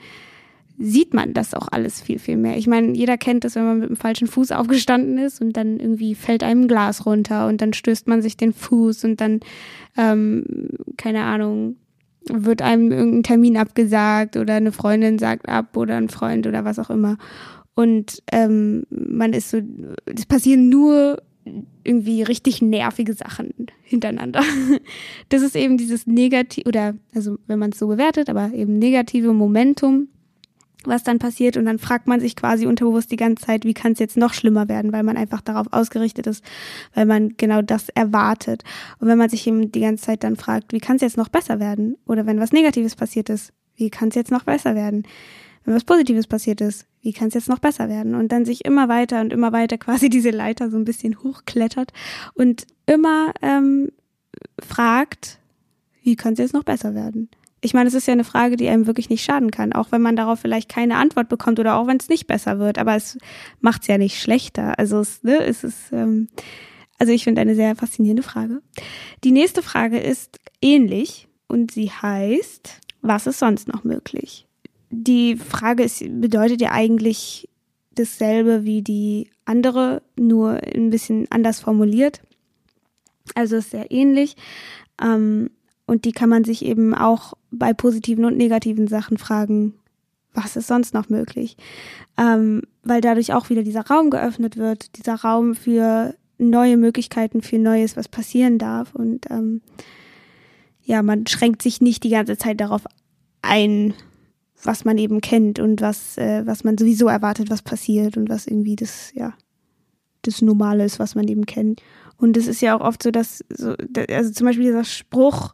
sieht 0.80 1.14
man 1.14 1.34
das 1.34 1.54
auch 1.54 1.68
alles 1.70 2.02
viel, 2.02 2.18
viel 2.20 2.38
mehr. 2.38 2.58
Ich 2.58 2.66
meine, 2.66 2.94
jeder 2.94 3.18
kennt 3.18 3.44
das, 3.44 3.56
wenn 3.56 3.66
man 3.66 3.80
mit 3.80 3.90
dem 3.90 3.98
falschen 3.98 4.28
Fuß 4.28 4.52
aufgestanden 4.52 5.18
ist 5.18 5.42
und 5.42 5.56
dann 5.56 5.80
irgendwie 5.80 6.16
fällt 6.16 6.44
einem 6.44 6.62
ein 6.62 6.68
Glas 6.68 7.06
runter 7.06 7.48
und 7.48 7.62
dann 7.62 7.74
stößt 7.74 8.08
man 8.08 8.22
sich 8.22 8.38
den 8.38 8.54
Fuß 8.54 9.04
und 9.04 9.22
dann, 9.22 9.42
ähm, 9.98 10.46
keine 10.98 11.24
Ahnung, 11.24 11.76
wird 12.26 12.62
einem 12.62 12.92
irgendein 12.92 13.24
Termin 13.24 13.58
abgesagt 13.58 14.38
oder 14.38 14.56
eine 14.56 14.72
Freundin 14.72 15.20
sagt 15.20 15.48
ab 15.50 15.76
oder 15.76 15.98
ein 15.98 16.10
Freund 16.10 16.48
oder 16.48 16.64
was 16.64 16.80
auch 16.80 16.90
immer. 16.90 17.18
Und 17.76 18.24
ähm, 18.32 18.84
man 18.90 19.34
ist 19.34 19.50
so, 19.50 19.60
es 20.06 20.26
passieren 20.26 20.70
nur 20.70 21.22
irgendwie 21.84 22.24
richtig 22.24 22.62
nervige 22.62 23.14
Sachen 23.14 23.54
hintereinander. 23.84 24.44
Das 25.30 25.42
ist 25.42 25.56
eben 25.56 25.78
dieses 25.78 26.06
negative, 26.08 26.68
oder 26.68 26.96
also 27.14 27.38
wenn 27.48 27.60
man 27.60 27.72
es 27.72 27.80
so 27.80 27.88
bewertet, 27.88 28.30
aber 28.30 28.54
eben 28.54 28.78
negative 28.78 29.34
Momentum, 29.34 30.08
was 30.86 31.04
dann 31.04 31.20
passiert 31.20 31.58
und 31.58 31.66
dann 31.66 31.80
fragt 31.80 32.08
man 32.08 32.20
sich 32.20 32.36
quasi 32.36 32.66
unterbewusst 32.66 33.12
die 33.12 33.18
ganze 33.18 33.46
Zeit, 33.46 33.66
wie 33.66 33.74
kann 33.74 33.94
es 33.94 34.00
jetzt 34.00 34.18
noch 34.18 34.34
schlimmer 34.34 34.68
werden, 34.68 34.92
weil 34.92 35.04
man 35.04 35.18
einfach 35.18 35.42
darauf 35.42 35.68
ausgerichtet 35.72 36.28
ist, 36.28 36.44
weil 36.94 37.06
man 37.06 37.36
genau 37.38 37.62
das 37.62 37.90
erwartet. 37.90 38.64
Und 39.00 39.08
wenn 39.08 39.18
man 39.18 39.30
sich 39.30 39.48
eben 39.48 39.72
die 39.72 39.82
ganze 39.82 40.04
Zeit 40.04 40.24
dann 40.24 40.36
fragt, 40.36 40.74
wie 40.74 40.80
kann 40.80 40.98
es 40.98 41.02
jetzt 41.02 41.18
noch 41.18 41.30
besser 41.30 41.60
werden? 41.60 41.98
Oder 42.06 42.26
wenn 42.26 42.40
was 42.40 42.52
Negatives 42.52 42.96
passiert 42.96 43.30
ist, 43.30 43.54
wie 43.76 43.90
kann 43.90 44.10
es 44.10 44.16
jetzt 44.16 44.32
noch 44.32 44.44
besser 44.44 44.76
werden? 44.76 45.04
Wenn 45.66 45.76
was 45.76 45.84
Positives 45.84 46.28
passiert 46.28 46.62
ist, 46.62 46.86
wie 47.02 47.14
kann 47.14 47.28
es 47.28 47.34
jetzt 47.34 47.50
noch 47.50 47.60
besser 47.60 47.90
werden? 47.90 48.16
Und 48.16 48.32
dann 48.32 48.46
sich 48.46 48.66
immer 48.66 48.90
weiter 48.90 49.22
und 49.22 49.34
immer 49.34 49.52
weiter 49.52 49.78
quasi 49.80 50.10
diese 50.10 50.32
Leiter 50.32 50.70
so 50.70 50.78
ein 50.78 50.86
bisschen 50.86 51.22
hochklettert 51.24 51.94
und 52.34 52.66
immer 52.86 53.34
ähm, 53.42 53.92
fragt, 54.60 55.40
wie 56.04 56.16
kann 56.16 56.34
es 56.34 56.40
jetzt 56.40 56.54
noch 56.54 56.64
besser 56.64 56.96
werden? 56.96 57.30
Ich 57.62 57.74
meine, 57.74 57.88
es 57.88 57.94
ist 57.94 58.08
ja 58.08 58.14
eine 58.14 58.26
Frage, 58.26 58.58
die 58.58 58.68
einem 58.68 58.88
wirklich 58.88 59.10
nicht 59.10 59.24
schaden 59.24 59.50
kann, 59.50 59.72
auch 59.72 59.94
wenn 59.94 60.02
man 60.02 60.18
darauf 60.18 60.42
vielleicht 60.42 60.68
keine 60.68 60.98
Antwort 60.98 61.30
bekommt 61.30 61.60
oder 61.60 61.76
auch 61.78 61.88
wenn 61.88 61.96
es 61.96 62.10
nicht 62.10 62.28
besser 62.28 62.60
wird. 62.60 62.78
Aber 62.78 62.96
es 62.96 63.18
macht 63.62 63.84
es 63.84 63.88
ja 63.88 63.98
nicht 63.98 64.22
schlechter. 64.22 64.78
Also 64.78 65.00
es, 65.00 65.24
ne, 65.24 65.42
es 65.42 65.64
ist, 65.64 65.94
ähm, 65.94 66.28
also 67.00 67.14
ich 67.14 67.24
finde 67.24 67.40
eine 67.40 67.56
sehr 67.56 67.78
faszinierende 67.78 68.24
Frage. 68.24 68.62
Die 69.24 69.32
nächste 69.32 69.64
Frage 69.64 69.98
ist 69.98 70.40
ähnlich 70.62 71.30
und 71.48 71.72
sie 71.72 71.90
heißt, 71.90 72.82
was 73.02 73.28
ist 73.28 73.40
sonst 73.40 73.70
noch 73.70 73.86
möglich? 73.86 74.46
Die 74.94 75.36
Frage 75.36 75.84
ist, 75.84 76.04
bedeutet 76.22 76.62
ja 76.62 76.72
eigentlich 76.72 77.50
dasselbe 77.96 78.64
wie 78.64 78.82
die 78.82 79.30
andere, 79.46 80.02
nur 80.16 80.62
ein 80.76 80.90
bisschen 80.90 81.28
anders 81.30 81.60
formuliert. 81.60 82.22
Also 83.36 83.58
ist 83.58 83.72
sehr 83.72 83.92
ähnlich. 83.92 84.36
Ähm, 85.02 85.50
und 85.86 86.06
die 86.06 86.12
kann 86.12 86.30
man 86.30 86.44
sich 86.44 86.64
eben 86.66 86.94
auch 86.94 87.34
bei 87.52 87.74
positiven 87.74 88.26
und 88.26 88.38
negativen 88.38 88.88
Sachen 88.88 89.18
fragen, 89.18 89.74
was 90.34 90.56
ist 90.56 90.68
sonst 90.68 90.94
noch 90.94 91.10
möglich? 91.10 91.58
Ähm, 92.18 92.64
weil 92.84 93.02
dadurch 93.02 93.34
auch 93.34 93.50
wieder 93.50 93.64
dieser 93.64 93.86
Raum 93.86 94.10
geöffnet 94.10 94.58
wird, 94.58 94.98
dieser 94.98 95.16
Raum 95.16 95.56
für 95.56 96.16
neue 96.38 96.78
Möglichkeiten, 96.78 97.42
für 97.42 97.60
Neues, 97.60 97.96
was 97.96 98.08
passieren 98.08 98.58
darf. 98.58 98.96
Und 98.96 99.30
ähm, 99.30 99.62
ja, 100.84 101.02
man 101.04 101.28
schränkt 101.28 101.62
sich 101.62 101.82
nicht 101.82 102.04
die 102.04 102.10
ganze 102.10 102.38
Zeit 102.38 102.60
darauf 102.60 102.84
ein, 103.42 103.94
was 104.64 104.86
man 104.86 104.98
eben 104.98 105.22
kennt 105.22 105.60
und 105.60 105.82
was, 105.82 106.18
äh, 106.18 106.46
was 106.46 106.64
man 106.64 106.78
sowieso 106.78 107.08
erwartet, 107.08 107.50
was 107.50 107.62
passiert 107.62 108.18
und 108.18 108.30
was 108.30 108.48
irgendwie 108.48 108.76
das, 108.76 109.12
ja, 109.14 109.34
das 110.22 110.42
Normale 110.42 110.86
ist, 110.86 111.00
was 111.00 111.16
man 111.16 111.28
eben 111.28 111.46
kennt. 111.46 111.82
Und 112.18 112.38
es 112.38 112.48
ist 112.48 112.62
ja 112.62 112.76
auch 112.76 112.82
oft 112.82 113.04
so, 113.04 113.12
dass, 113.12 113.44
so, 113.50 113.76
also 114.10 114.32
zum 114.32 114.48
Beispiel 114.48 114.66
dieser 114.66 114.86
Spruch, 114.86 115.54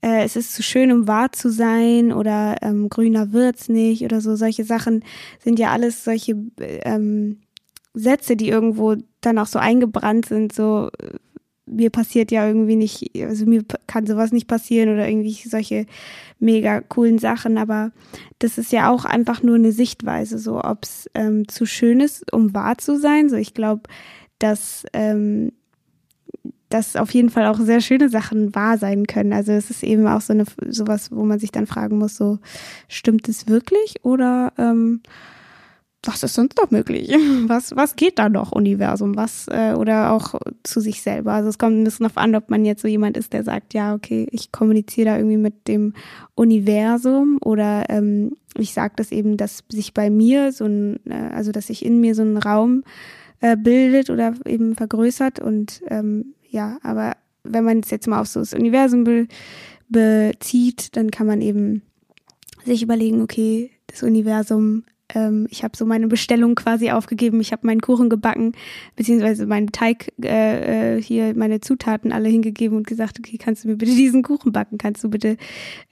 äh, 0.00 0.24
es 0.24 0.36
ist 0.36 0.54
zu 0.54 0.62
schön, 0.62 0.92
um 0.92 1.08
wahr 1.08 1.32
zu 1.32 1.50
sein 1.50 2.12
oder 2.12 2.56
ähm, 2.62 2.88
grüner 2.88 3.32
wird's 3.32 3.68
nicht 3.68 4.04
oder 4.04 4.20
so, 4.20 4.36
solche 4.36 4.64
Sachen 4.64 5.04
sind 5.42 5.58
ja 5.58 5.72
alles 5.72 6.04
solche 6.04 6.36
ähm, 6.60 7.38
Sätze, 7.94 8.36
die 8.36 8.48
irgendwo 8.48 8.96
dann 9.20 9.38
auch 9.38 9.46
so 9.46 9.58
eingebrannt 9.58 10.26
sind, 10.26 10.52
so 10.52 10.90
mir 11.70 11.90
passiert 11.90 12.30
ja 12.30 12.46
irgendwie 12.46 12.76
nicht, 12.76 13.10
also 13.22 13.46
mir 13.46 13.64
kann 13.86 14.06
sowas 14.06 14.32
nicht 14.32 14.46
passieren 14.46 14.92
oder 14.92 15.08
irgendwie 15.08 15.32
solche 15.32 15.86
mega 16.38 16.80
coolen 16.80 17.18
Sachen, 17.18 17.58
aber 17.58 17.92
das 18.38 18.58
ist 18.58 18.72
ja 18.72 18.90
auch 18.90 19.04
einfach 19.04 19.42
nur 19.42 19.56
eine 19.56 19.72
Sichtweise, 19.72 20.38
so 20.38 20.62
ob 20.62 20.84
es 20.84 21.08
ähm, 21.14 21.48
zu 21.48 21.66
schön 21.66 22.00
ist, 22.00 22.32
um 22.32 22.54
wahr 22.54 22.78
zu 22.78 22.98
sein. 22.98 23.28
So 23.28 23.36
ich 23.36 23.54
glaube, 23.54 23.82
dass 24.38 24.84
ähm, 24.92 25.52
dass 26.68 26.96
auf 26.96 27.12
jeden 27.14 27.30
Fall 27.30 27.46
auch 27.46 27.58
sehr 27.58 27.80
schöne 27.80 28.08
Sachen 28.08 28.54
wahr 28.54 28.76
sein 28.76 29.06
können. 29.06 29.32
Also 29.32 29.52
es 29.52 29.70
ist 29.70 29.82
eben 29.82 30.06
auch 30.06 30.20
so 30.20 30.32
eine 30.32 30.44
sowas, 30.68 31.10
wo 31.10 31.24
man 31.24 31.38
sich 31.38 31.50
dann 31.50 31.66
fragen 31.66 31.98
muss, 31.98 32.16
so 32.16 32.38
stimmt 32.88 33.28
es 33.28 33.48
wirklich 33.48 34.04
oder 34.04 34.52
ähm, 34.58 35.00
was 36.04 36.22
ist 36.22 36.34
sonst 36.34 36.56
noch 36.56 36.70
möglich? 36.70 37.10
Was, 37.48 37.74
was 37.74 37.96
geht 37.96 38.18
da 38.18 38.28
noch, 38.28 38.52
Universum? 38.52 39.16
Was, 39.16 39.46
äh, 39.48 39.74
oder 39.76 40.12
auch 40.12 40.34
zu 40.62 40.80
sich 40.80 41.02
selber? 41.02 41.32
Also 41.32 41.48
es 41.48 41.58
kommt 41.58 41.76
ein 41.76 41.84
bisschen 41.84 42.04
darauf 42.04 42.18
an, 42.18 42.34
ob 42.34 42.50
man 42.50 42.64
jetzt 42.64 42.82
so 42.82 42.88
jemand 42.88 43.16
ist, 43.16 43.32
der 43.32 43.42
sagt, 43.42 43.74
ja, 43.74 43.94
okay, 43.94 44.26
ich 44.30 44.52
kommuniziere 44.52 45.10
da 45.10 45.16
irgendwie 45.16 45.38
mit 45.38 45.66
dem 45.66 45.94
Universum 46.34 47.38
oder 47.42 47.84
ähm, 47.88 48.36
ich 48.56 48.74
sage 48.74 48.94
das 48.96 49.12
eben, 49.12 49.36
dass 49.36 49.64
sich 49.70 49.94
bei 49.94 50.10
mir 50.10 50.52
so 50.52 50.66
ein, 50.66 51.00
äh, 51.06 51.30
also 51.34 51.52
dass 51.52 51.66
sich 51.66 51.84
in 51.84 52.00
mir 52.00 52.14
so 52.14 52.22
ein 52.22 52.36
Raum 52.36 52.84
äh, 53.40 53.56
bildet 53.56 54.10
oder 54.10 54.34
eben 54.46 54.76
vergrößert 54.76 55.40
und 55.40 55.82
ähm, 55.88 56.34
ja, 56.48 56.78
aber 56.82 57.16
wenn 57.44 57.64
man 57.64 57.80
es 57.80 57.90
jetzt 57.90 58.06
mal 58.06 58.20
auf 58.20 58.28
so 58.28 58.40
das 58.40 58.54
Universum 58.54 59.04
be 59.04 59.26
bezieht, 59.90 60.96
dann 60.96 61.10
kann 61.10 61.26
man 61.26 61.40
eben 61.40 61.80
sich 62.66 62.82
überlegen, 62.82 63.22
okay, 63.22 63.70
das 63.86 64.02
Universum 64.02 64.84
ähm, 65.14 65.46
ich 65.50 65.64
habe 65.64 65.76
so 65.76 65.86
meine 65.86 66.06
Bestellung 66.06 66.54
quasi 66.54 66.90
aufgegeben. 66.90 67.40
Ich 67.40 67.52
habe 67.52 67.66
meinen 67.66 67.80
Kuchen 67.80 68.08
gebacken, 68.08 68.52
beziehungsweise 68.96 69.46
meinen 69.46 69.72
Teig 69.72 70.12
äh, 70.22 70.96
äh, 70.96 71.02
hier, 71.02 71.34
meine 71.34 71.60
Zutaten 71.60 72.12
alle 72.12 72.28
hingegeben 72.28 72.76
und 72.76 72.86
gesagt, 72.86 73.18
okay, 73.18 73.38
kannst 73.38 73.64
du 73.64 73.68
mir 73.68 73.76
bitte 73.76 73.94
diesen 73.94 74.22
Kuchen 74.22 74.52
backen? 74.52 74.78
Kannst 74.78 75.02
du 75.04 75.10
bitte, 75.10 75.36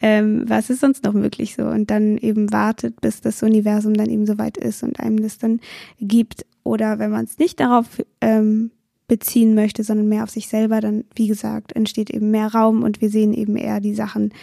ähm, 0.00 0.44
was 0.46 0.70
ist 0.70 0.80
sonst 0.80 1.04
noch 1.04 1.14
möglich 1.14 1.54
so? 1.56 1.64
Und 1.64 1.90
dann 1.90 2.18
eben 2.18 2.52
wartet, 2.52 3.00
bis 3.00 3.20
das 3.20 3.42
Universum 3.42 3.94
dann 3.94 4.10
eben 4.10 4.26
soweit 4.26 4.56
ist 4.56 4.82
und 4.82 5.00
einem 5.00 5.22
das 5.22 5.38
dann 5.38 5.60
gibt. 6.00 6.44
Oder 6.62 6.98
wenn 6.98 7.10
man 7.10 7.24
es 7.24 7.38
nicht 7.38 7.60
darauf 7.60 8.02
ähm, 8.20 8.70
beziehen 9.08 9.54
möchte, 9.54 9.84
sondern 9.84 10.08
mehr 10.08 10.24
auf 10.24 10.30
sich 10.30 10.48
selber, 10.48 10.80
dann, 10.80 11.04
wie 11.14 11.28
gesagt, 11.28 11.72
entsteht 11.72 12.10
eben 12.10 12.30
mehr 12.30 12.48
Raum 12.48 12.82
und 12.82 13.00
wir 13.00 13.08
sehen 13.08 13.32
eben 13.32 13.56
eher 13.56 13.80
die 13.80 13.94
Sachen, 13.94 14.34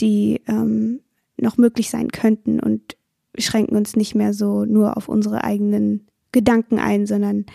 die 0.00 0.40
ähm, 0.48 1.00
noch 1.36 1.56
möglich 1.56 1.90
sein 1.90 2.08
könnten 2.08 2.60
und 2.60 2.96
schränken 3.38 3.76
uns 3.76 3.96
nicht 3.96 4.14
mehr 4.14 4.32
so 4.32 4.64
nur 4.64 4.96
auf 4.96 5.08
unsere 5.08 5.44
eigenen 5.44 6.06
Gedanken 6.32 6.78
ein, 6.78 7.06
sondern 7.06 7.46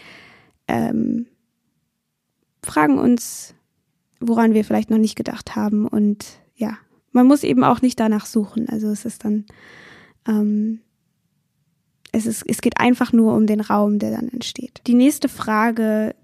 ähm, 0.67 1.27
fragen 2.63 2.98
uns, 2.98 3.55
woran 4.20 4.53
wir 4.53 4.65
vielleicht 4.65 4.89
noch 4.89 4.98
nicht 4.98 5.15
gedacht 5.15 5.55
haben. 5.55 5.88
Und 5.88 6.25
ja, 6.55 6.77
man 7.12 7.27
muss 7.27 7.44
eben 7.44 7.63
auch 7.63 7.82
nicht 7.82 8.00
danach 8.00 8.25
suchen. 8.25 8.67
Also 8.70 8.89
es 8.89 9.05
ist 9.05 9.24
dann, 9.24 9.46
ähm, 10.27 10.79
es, 12.12 12.25
ist, 12.25 12.44
es 12.48 12.62
geht 12.62 12.79
einfach 12.79 13.13
nur 13.13 13.36
um 13.36 13.48
den 13.48 13.62
Raum, 13.62 14.00
der 14.00 14.12
dann 14.12 14.29
entsteht. 14.29 14.82
Die 14.88 14.96
nächste 14.96 15.29
Frage 15.29 16.15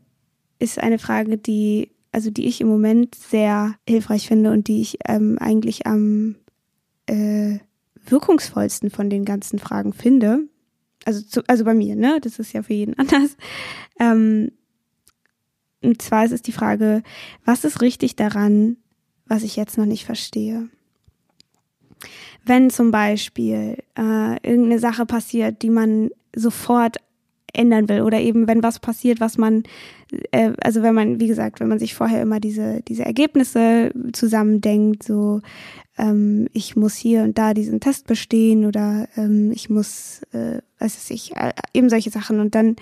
ist 0.60 0.80
eine 0.80 1.00
Frage, 1.00 1.38
die, 1.38 1.92
also 2.12 2.30
die 2.30 2.46
ich 2.46 2.62
im 2.62 2.68
Moment 2.68 3.16
sehr 3.16 3.76
hilfreich 3.88 4.28
finde 4.28 4.52
und 4.52 4.68
die 4.68 4.82
ich 4.82 5.00
ähm, 5.08 5.38
eigentlich 5.40 5.88
am 5.88 6.36
äh, 7.08 7.60
wirkungsvollsten 8.06 8.90
von 8.90 9.10
den 9.10 9.26
ganzen 9.26 9.60
Fragen 9.60 9.94
finde, 9.94 10.48
also, 11.06 11.22
zu, 11.22 11.42
also 11.48 11.64
bei 11.66 11.74
mir, 11.74 11.96
ne, 11.96 12.20
das 12.22 12.40
ist 12.40 12.54
ja 12.54 12.64
für 12.64 12.74
jeden 12.74 12.94
anders, 13.00 13.38
ähm, 14.00 14.52
und 15.84 16.02
zwar 16.02 16.26
ist 16.26 16.32
es 16.32 16.42
die 16.42 16.52
Frage, 16.52 17.02
was 17.44 17.64
ist 17.64 17.82
richtig 17.82 18.16
daran, 18.16 18.78
was 19.26 19.44
ich 19.44 19.56
jetzt 19.56 19.78
noch 19.78 19.86
nicht 19.86 20.06
verstehe? 20.06 20.70
Wenn 22.46 22.70
zum 22.70 22.92
Beispiel 22.92 23.78
äh, 23.98 24.48
irgendeine 24.48 24.80
Sache 24.80 25.06
passiert, 25.06 25.62
die 25.62 25.70
man 25.70 26.10
sofort 26.36 26.98
ändern 27.54 27.90
will 27.90 28.02
oder 28.02 28.20
eben 28.20 28.48
wenn 28.48 28.64
was 28.64 28.80
passiert, 28.80 29.20
was 29.20 29.38
man, 29.38 29.64
äh, 30.32 30.52
also 30.62 30.82
wenn 30.84 30.96
man, 30.96 31.20
wie 31.20 31.28
gesagt, 31.28 31.60
wenn 31.60 31.68
man 31.68 31.80
sich 31.80 31.96
vorher 31.96 32.22
immer 32.22 32.40
diese, 32.40 32.82
diese 32.88 33.06
Ergebnisse 33.06 33.92
zusammendenkt, 34.14 35.04
so 35.04 35.42
ähm, 35.98 36.48
ich 36.54 36.76
muss 36.76 36.96
hier 36.96 37.24
und 37.24 37.38
da 37.38 37.54
diesen 37.54 37.80
Test 37.80 38.08
bestehen 38.08 38.66
oder 38.66 39.08
ähm, 39.16 39.52
ich 39.52 39.70
muss, 39.70 40.22
äh, 40.34 40.60
was 40.80 40.96
weiß 40.96 41.12
ich, 41.12 41.36
äh, 41.36 41.54
eben 41.74 41.90
solche 41.90 42.10
Sachen. 42.10 42.40
Und 42.40 42.56
dann 42.56 42.76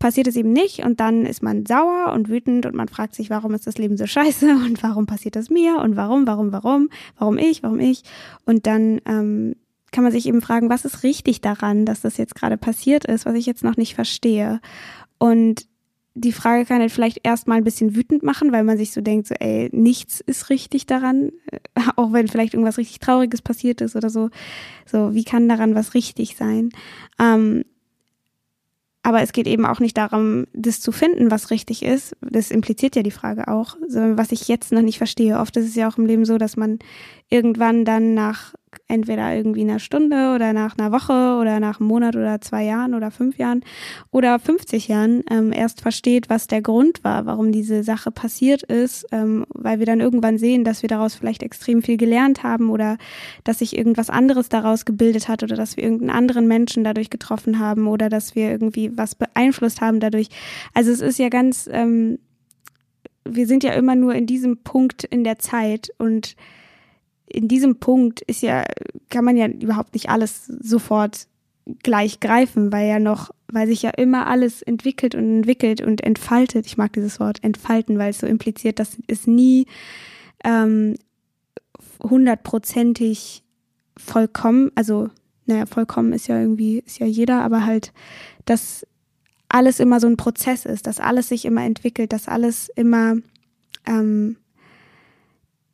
passiert 0.00 0.26
es 0.26 0.36
eben 0.36 0.52
nicht 0.52 0.82
und 0.84 0.98
dann 0.98 1.26
ist 1.26 1.42
man 1.42 1.66
sauer 1.66 2.12
und 2.14 2.28
wütend 2.28 2.66
und 2.66 2.74
man 2.74 2.88
fragt 2.88 3.14
sich, 3.14 3.30
warum 3.30 3.54
ist 3.54 3.66
das 3.66 3.78
Leben 3.78 3.96
so 3.96 4.06
scheiße 4.06 4.46
und 4.66 4.82
warum 4.82 5.06
passiert 5.06 5.36
das 5.36 5.50
mir 5.50 5.78
und 5.78 5.94
warum, 5.94 6.26
warum, 6.26 6.52
warum, 6.52 6.88
warum 7.18 7.38
ich, 7.38 7.62
warum 7.62 7.78
ich? 7.78 8.02
Und 8.44 8.66
dann 8.66 9.00
ähm, 9.06 9.54
kann 9.92 10.04
man 10.04 10.12
sich 10.12 10.26
eben 10.26 10.40
fragen, 10.40 10.70
was 10.70 10.84
ist 10.84 11.02
richtig 11.02 11.40
daran, 11.40 11.84
dass 11.84 12.00
das 12.00 12.16
jetzt 12.16 12.34
gerade 12.34 12.56
passiert 12.56 13.04
ist, 13.04 13.26
was 13.26 13.34
ich 13.34 13.46
jetzt 13.46 13.64
noch 13.64 13.76
nicht 13.76 13.94
verstehe. 13.94 14.60
Und 15.18 15.66
die 16.14 16.32
Frage 16.32 16.64
kann 16.64 16.80
halt 16.80 16.92
vielleicht 16.92 17.20
erstmal 17.22 17.58
ein 17.58 17.64
bisschen 17.64 17.94
wütend 17.94 18.22
machen, 18.22 18.52
weil 18.52 18.64
man 18.64 18.76
sich 18.76 18.92
so 18.92 19.00
denkt, 19.00 19.28
so, 19.28 19.34
ey, 19.38 19.70
nichts 19.72 20.20
ist 20.20 20.50
richtig 20.50 20.86
daran, 20.86 21.32
auch 21.96 22.12
wenn 22.12 22.28
vielleicht 22.28 22.54
irgendwas 22.54 22.78
richtig 22.78 22.98
Trauriges 22.98 23.42
passiert 23.42 23.80
ist 23.80 23.96
oder 23.96 24.10
so. 24.10 24.30
So, 24.86 25.14
wie 25.14 25.24
kann 25.24 25.48
daran 25.48 25.74
was 25.74 25.94
richtig 25.94 26.36
sein? 26.36 26.70
Ähm, 27.18 27.64
aber 29.02 29.22
es 29.22 29.32
geht 29.32 29.46
eben 29.46 29.64
auch 29.64 29.80
nicht 29.80 29.96
darum, 29.96 30.46
das 30.52 30.80
zu 30.80 30.92
finden, 30.92 31.30
was 31.30 31.50
richtig 31.50 31.82
ist. 31.82 32.14
Das 32.20 32.50
impliziert 32.50 32.96
ja 32.96 33.02
die 33.02 33.10
Frage 33.10 33.48
auch, 33.48 33.76
was 33.88 34.30
ich 34.30 34.46
jetzt 34.46 34.72
noch 34.72 34.82
nicht 34.82 34.98
verstehe. 34.98 35.38
Oft 35.38 35.56
ist 35.56 35.68
es 35.68 35.74
ja 35.74 35.88
auch 35.88 35.96
im 35.96 36.04
Leben 36.04 36.26
so, 36.26 36.36
dass 36.36 36.58
man 36.58 36.78
irgendwann 37.30 37.86
dann 37.86 38.12
nach 38.12 38.52
entweder 38.88 39.34
irgendwie 39.34 39.62
einer 39.62 39.78
Stunde 39.78 40.32
oder 40.34 40.52
nach 40.52 40.76
einer 40.78 40.92
Woche 40.92 41.38
oder 41.40 41.60
nach 41.60 41.80
einem 41.80 41.88
Monat 41.88 42.16
oder 42.16 42.40
zwei 42.40 42.64
Jahren 42.64 42.94
oder 42.94 43.10
fünf 43.10 43.38
Jahren 43.38 43.64
oder 44.10 44.38
50 44.38 44.88
Jahren 44.88 45.22
ähm, 45.30 45.52
erst 45.52 45.80
versteht, 45.80 46.28
was 46.28 46.46
der 46.46 46.62
Grund 46.62 47.02
war, 47.04 47.26
warum 47.26 47.52
diese 47.52 47.82
Sache 47.82 48.10
passiert 48.10 48.62
ist, 48.62 49.06
ähm, 49.12 49.46
weil 49.50 49.78
wir 49.78 49.86
dann 49.86 50.00
irgendwann 50.00 50.38
sehen, 50.38 50.64
dass 50.64 50.82
wir 50.82 50.88
daraus 50.88 51.14
vielleicht 51.14 51.42
extrem 51.42 51.82
viel 51.82 51.96
gelernt 51.96 52.42
haben 52.42 52.70
oder 52.70 52.98
dass 53.44 53.60
sich 53.60 53.76
irgendwas 53.76 54.10
anderes 54.10 54.48
daraus 54.48 54.84
gebildet 54.84 55.28
hat 55.28 55.42
oder 55.42 55.56
dass 55.56 55.76
wir 55.76 55.84
irgendeinen 55.84 56.10
anderen 56.10 56.46
Menschen 56.46 56.84
dadurch 56.84 57.10
getroffen 57.10 57.58
haben 57.58 57.86
oder 57.86 58.08
dass 58.08 58.34
wir 58.34 58.50
irgendwie 58.50 58.96
was 58.96 59.14
beeinflusst 59.14 59.80
haben 59.80 60.00
dadurch. 60.00 60.28
Also 60.74 60.90
es 60.90 61.00
ist 61.00 61.18
ja 61.18 61.28
ganz, 61.28 61.68
ähm, 61.72 62.18
wir 63.24 63.46
sind 63.46 63.64
ja 63.64 63.72
immer 63.72 63.94
nur 63.94 64.14
in 64.14 64.26
diesem 64.26 64.58
Punkt 64.58 65.04
in 65.04 65.24
der 65.24 65.38
Zeit 65.38 65.90
und 65.98 66.36
in 67.32 67.48
diesem 67.48 67.76
Punkt 67.76 68.20
ist 68.22 68.42
ja, 68.42 68.64
kann 69.08 69.24
man 69.24 69.36
ja 69.36 69.46
überhaupt 69.46 69.94
nicht 69.94 70.10
alles 70.10 70.46
sofort 70.46 71.26
gleich 71.82 72.20
greifen, 72.20 72.72
weil 72.72 72.88
ja 72.88 72.98
noch, 72.98 73.30
weil 73.48 73.66
sich 73.66 73.82
ja 73.82 73.90
immer 73.90 74.26
alles 74.26 74.62
entwickelt 74.62 75.14
und 75.14 75.36
entwickelt 75.36 75.80
und 75.80 76.02
entfaltet. 76.02 76.66
Ich 76.66 76.76
mag 76.76 76.92
dieses 76.92 77.20
Wort 77.20 77.42
entfalten, 77.42 77.98
weil 77.98 78.10
es 78.10 78.18
so 78.18 78.26
impliziert, 78.26 78.78
dass 78.78 78.96
es 79.06 79.26
nie 79.26 79.66
ähm, 80.44 80.96
hundertprozentig 82.02 83.42
vollkommen, 83.96 84.70
also 84.74 85.10
naja, 85.46 85.66
vollkommen 85.66 86.12
ist 86.12 86.28
ja 86.28 86.40
irgendwie, 86.40 86.78
ist 86.78 86.98
ja 86.98 87.06
jeder, 87.06 87.42
aber 87.42 87.66
halt, 87.66 87.92
dass 88.44 88.86
alles 89.48 89.80
immer 89.80 90.00
so 90.00 90.06
ein 90.06 90.16
Prozess 90.16 90.64
ist, 90.64 90.86
dass 90.86 91.00
alles 91.00 91.28
sich 91.28 91.44
immer 91.44 91.64
entwickelt, 91.64 92.12
dass 92.12 92.28
alles 92.28 92.70
immer 92.74 93.16
ähm, 93.86 94.36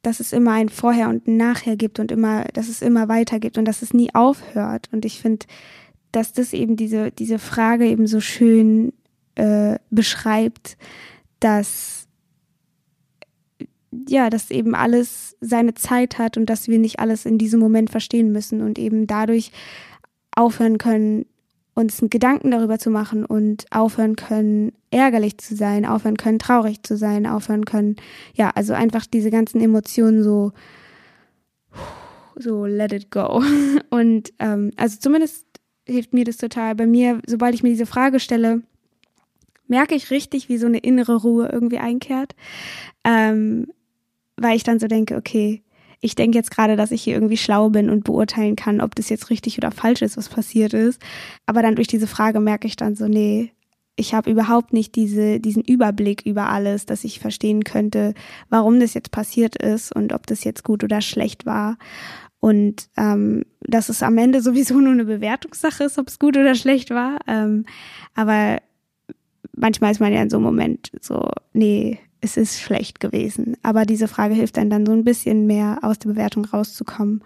dass 0.07 0.21
es 0.21 0.33
immer 0.33 0.53
ein 0.53 0.69
Vorher 0.69 1.09
und 1.09 1.27
ein 1.27 1.37
Nachher 1.37 1.77
gibt 1.77 1.99
und 1.99 2.13
immer, 2.13 2.45
dass 2.53 2.69
es 2.69 2.81
immer 2.81 3.09
weitergibt 3.09 3.59
und 3.59 3.65
dass 3.65 3.83
es 3.83 3.93
nie 3.93 4.15
aufhört. 4.15 4.89
Und 4.93 5.05
ich 5.05 5.21
finde, 5.21 5.47
dass 6.13 6.33
das 6.33 6.53
eben 6.53 6.77
diese, 6.77 7.11
diese 7.11 7.41
Frage 7.41 7.87
eben 7.87 8.07
so 8.07 8.21
schön 8.21 8.93
äh, 9.35 9.81
beschreibt, 9.91 10.79
dass 11.41 12.07
ja, 14.09 14.31
dass 14.31 14.53
eben 14.53 14.77
alles 14.77 15.37
seine 15.41 15.75
Zeit 15.75 16.19
hat 16.19 16.37
und 16.37 16.47
dass 16.47 16.69
wir 16.69 16.79
nicht 16.79 17.01
alles 17.01 17.27
in 17.27 17.39
diesem 17.39 17.59
Moment 17.59 17.91
verstehen 17.91 18.31
müssen 18.31 18.61
und 18.61 18.79
eben 18.79 19.09
dadurch 19.09 19.51
aufhören 20.37 20.79
können, 20.79 21.27
uns 21.77 22.03
Gedanken 22.09 22.51
darüber 22.51 22.79
zu 22.79 22.89
machen 22.89 23.27
und 23.27 23.67
aufhören 23.71 24.17
können, 24.17 24.73
ärgerlich 24.91 25.37
zu 25.37 25.55
sein, 25.55 25.85
aufhören 25.85 26.17
können, 26.17 26.39
traurig 26.39 26.83
zu 26.83 26.97
sein, 26.97 27.27
aufhören 27.27 27.67
können, 27.67 27.97
ja, 28.35 28.51
also 28.55 28.73
einfach 28.73 29.05
diese 29.05 29.31
ganzen 29.31 29.61
Emotionen 29.61 30.23
so, 30.23 30.53
so 32.35 32.65
let 32.65 32.95
it 32.95 33.11
go. 33.11 33.43
Und 33.91 34.33
ähm, 34.39 34.71
also 34.77 34.97
zumindest 34.99 35.47
hilft 35.85 36.15
mir 36.15 36.25
das 36.25 36.39
total. 36.39 36.75
Bei 36.75 36.87
mir, 36.87 37.21
sobald 37.27 37.55
ich 37.55 37.63
mir 37.63 37.69
diese 37.69 37.85
Frage 37.85 38.21
stelle, 38.21 38.63
merke 39.69 39.95
ich 39.95 40.11
richtig, 40.11 40.49
wie 40.49 40.57
so 40.57 40.67
eine 40.67 40.79
innere 40.79 41.17
Ruhe 41.17 41.51
irgendwie 41.53 41.79
einkehrt, 41.79 42.35
ähm, 43.05 43.67
weil 44.39 44.57
ich 44.57 44.63
dann 44.63 44.79
so 44.79 44.87
denke, 44.87 45.17
okay, 45.17 45.63
ich 46.07 46.15
denke 46.15 46.39
jetzt 46.39 46.53
gerade, 46.53 46.77
dass 46.77 46.93
ich 46.93 47.03
hier 47.03 47.15
irgendwie 47.15 47.37
schlau 47.37 47.69
bin 47.69 47.91
und 47.91 48.05
beurteilen 48.05 48.55
kann, 48.55 48.81
ob 48.81 48.95
das 48.95 49.09
jetzt 49.09 49.29
richtig 49.29 49.59
oder 49.59 49.73
falsch 49.73 50.03
ist, 50.03 50.17
was 50.17 50.29
passiert 50.29 50.73
ist. 50.73 51.03
Aber 51.47 51.63
dann 51.63 51.75
durch 51.75 51.89
diese 51.89 52.07
Frage 52.07 52.39
merke 52.39 52.69
ich 52.69 52.77
dann 52.77 52.95
so, 52.95 53.09
nee, 53.09 53.51
ich 53.97 54.15
habe 54.15 54.31
überhaupt 54.31 54.73
nicht 54.73 54.95
diese, 54.95 55.41
diesen 55.41 55.65
Überblick 55.65 56.23
über 56.25 56.49
alles, 56.49 56.87
dass 56.87 57.03
ich 57.03 57.19
verstehen 57.19 57.65
könnte, 57.65 58.15
warum 58.51 58.79
das 58.79 58.95
jetzt 58.95 59.11
passiert 59.11 59.57
ist 59.57 59.91
und 59.91 60.13
ob 60.13 60.29
das 60.29 60.45
jetzt 60.45 60.63
gut 60.63 60.85
oder 60.85 61.01
schlecht 61.01 61.45
war. 61.45 61.77
Und 62.39 62.89
ähm, 62.97 63.45
dass 63.63 63.89
es 63.89 64.05
am 64.05 64.17
Ende 64.17 64.43
sowieso 64.43 64.79
nur 64.79 64.93
eine 64.93 65.07
Bewertungssache 65.07 65.85
ist, 65.85 65.99
ob 65.99 66.07
es 66.07 66.21
gut 66.21 66.37
oder 66.37 66.55
schlecht 66.55 66.91
war. 66.91 67.19
Ähm, 67.27 67.65
aber 68.15 68.59
manchmal 69.57 69.91
ist 69.91 70.01
man 70.01 70.13
ja 70.13 70.23
in 70.23 70.31
so 70.31 70.37
einem 70.37 70.45
Moment 70.45 70.93
so, 71.01 71.29
nee, 71.53 71.99
es 72.27 72.37
ist 72.37 72.61
schlecht 72.61 73.01
gewesen. 73.01 73.57
Aber 73.63 73.85
diese 73.85 74.09
Frage 74.09 74.35
hilft 74.35 74.59
einem 74.59 74.71
dann 74.71 74.87
so 74.87 74.93
ein 74.93 75.05
bisschen 75.05 75.47
mehr 75.47 75.79
aus 75.83 75.99
der 75.99 76.11
Bewertung 76.11 76.45
rauszukommen 76.45 77.23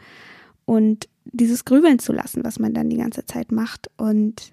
und 0.64 1.08
dieses 1.24 1.64
Grübeln 1.64 1.98
zu 1.98 2.12
lassen, 2.12 2.44
was 2.44 2.58
man 2.58 2.74
dann 2.74 2.90
die 2.90 2.98
ganze 2.98 3.24
Zeit 3.24 3.50
macht. 3.50 3.90
Und 3.96 4.52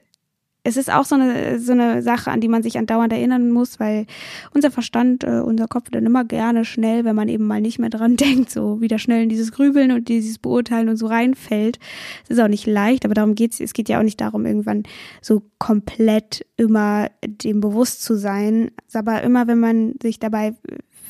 es 0.67 0.75
ist 0.75 0.91
auch 0.91 1.05
so 1.05 1.15
eine, 1.15 1.59
so 1.61 1.71
eine 1.71 2.01
Sache, 2.01 2.29
an 2.29 2.41
die 2.41 2.49
man 2.49 2.61
sich 2.61 2.77
andauernd 2.77 3.13
erinnern 3.13 3.51
muss, 3.51 3.79
weil 3.79 4.05
unser 4.53 4.69
Verstand, 4.69 5.23
äh, 5.23 5.39
unser 5.39 5.69
Kopf 5.69 5.89
dann 5.89 6.05
immer 6.05 6.25
gerne 6.25 6.65
schnell, 6.65 7.05
wenn 7.05 7.15
man 7.15 7.29
eben 7.29 7.45
mal 7.45 7.61
nicht 7.61 7.79
mehr 7.79 7.89
dran 7.89 8.17
denkt, 8.17 8.51
so 8.51 8.81
wieder 8.81 8.99
schnell 8.99 9.23
in 9.23 9.29
dieses 9.29 9.53
Grübeln 9.53 9.93
und 9.93 10.09
dieses 10.09 10.39
Beurteilen 10.39 10.89
und 10.89 10.97
so 10.97 11.07
reinfällt. 11.07 11.79
Es 12.25 12.31
ist 12.31 12.39
auch 12.41 12.49
nicht 12.49 12.67
leicht, 12.67 13.05
aber 13.05 13.13
darum 13.13 13.33
geht's. 13.33 13.61
Es 13.61 13.71
geht 13.71 13.87
ja 13.87 13.99
auch 13.99 14.03
nicht 14.03 14.19
darum, 14.19 14.45
irgendwann 14.45 14.83
so 15.21 15.41
komplett 15.57 16.45
immer 16.57 17.09
dem 17.25 17.61
bewusst 17.61 18.03
zu 18.03 18.15
sein. 18.15 18.71
Aber 18.93 19.21
immer, 19.23 19.47
wenn 19.47 19.61
man 19.61 19.93
sich 20.01 20.19
dabei 20.19 20.53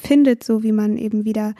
findet, 0.03 0.43
so 0.43 0.61
wie 0.61 0.71
man 0.71 0.97
eben 0.97 1.25
wieder 1.25 1.55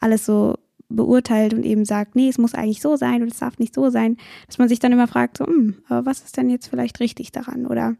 alles 0.00 0.26
so 0.26 0.56
beurteilt 0.88 1.54
und 1.54 1.64
eben 1.64 1.84
sagt, 1.84 2.16
nee, 2.16 2.28
es 2.28 2.38
muss 2.38 2.54
eigentlich 2.54 2.80
so 2.80 2.96
sein 2.96 3.22
und 3.22 3.32
es 3.32 3.38
darf 3.38 3.58
nicht 3.58 3.74
so 3.74 3.90
sein, 3.90 4.16
dass 4.46 4.58
man 4.58 4.68
sich 4.68 4.78
dann 4.78 4.92
immer 4.92 5.08
fragt, 5.08 5.38
so, 5.38 5.46
hm, 5.46 5.76
aber 5.88 6.06
was 6.06 6.20
ist 6.20 6.36
denn 6.36 6.50
jetzt 6.50 6.68
vielleicht 6.68 7.00
richtig 7.00 7.32
daran? 7.32 7.66
Oder 7.66 7.96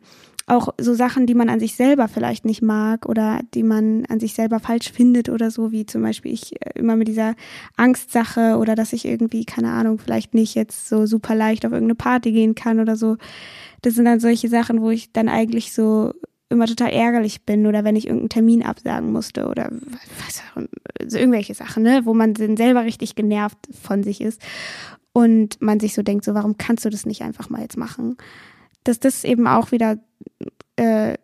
auch 0.47 0.69
so 0.79 0.95
Sachen, 0.95 1.27
die 1.27 1.35
man 1.35 1.49
an 1.49 1.59
sich 1.59 1.75
selber 1.75 2.07
vielleicht 2.07 2.45
nicht 2.45 2.63
mag 2.63 3.07
oder 3.07 3.41
die 3.55 3.65
man 3.65 4.07
an 4.07 4.21
sich 4.21 4.35
selber 4.35 4.61
falsch 4.61 4.93
findet 4.93 5.29
oder 5.29 5.51
so, 5.51 5.73
wie 5.73 5.87
zum 5.87 6.03
Beispiel 6.03 6.33
ich 6.33 6.61
äh, 6.65 6.79
immer 6.79 6.95
mit 6.95 7.09
dieser 7.09 7.35
Angstsache 7.77 8.57
oder 8.57 8.77
dass 8.77 8.93
ich 8.93 9.05
irgendwie, 9.05 9.45
keine 9.45 9.73
Ahnung, 9.73 9.99
vielleicht 9.99 10.35
nicht 10.35 10.55
jetzt 10.55 10.89
so 10.89 11.07
super 11.07 11.35
leicht 11.35 11.67
auf 11.67 11.73
irgendeine 11.73 11.97
Party 11.97 12.31
gehen 12.31 12.55
kann 12.55 12.79
oder 12.79 12.97
so. 12.97 13.17
Das 13.83 13.95
sind 13.95 14.05
dann 14.05 14.21
solche 14.21 14.49
Sachen, 14.49 14.81
wo 14.81 14.91
ich 14.91 15.13
dann 15.13 15.29
eigentlich 15.29 15.73
so 15.73 16.13
immer 16.49 16.67
total 16.67 16.91
ärgerlich 16.91 17.43
bin 17.43 17.67
oder 17.67 17.85
wenn 17.85 17.97
ich 17.97 18.07
irgendeinen 18.07 18.29
Termin 18.29 18.63
absagen 18.63 19.13
musste 19.13 19.49
oder 19.49 19.71
was, 19.71 20.43
also 21.01 21.19
irgendwelche 21.19 21.55
Sachen, 21.55 21.83
ne, 21.83 22.03
wo 22.05 22.15
man 22.15 22.35
selber 22.37 22.85
richtig 22.85 23.15
genervt 23.15 23.59
von 23.83 24.03
sich 24.03 24.21
ist 24.21 24.41
und 25.13 25.61
man 25.61 25.81
sich 25.81 25.95
so 25.95 26.03
denkt, 26.03 26.25
so 26.25 26.35
warum 26.35 26.57
kannst 26.57 26.85
du 26.85 26.91
das 26.91 27.07
nicht 27.07 27.23
einfach 27.23 27.51
mal 27.51 27.63
jetzt 27.63 27.77
machen? 27.77 28.17
Dass 28.85 29.01
das 29.01 29.25
eben 29.25 29.47
auch 29.49 29.73
wieder 29.73 29.99
äh, 30.77 31.15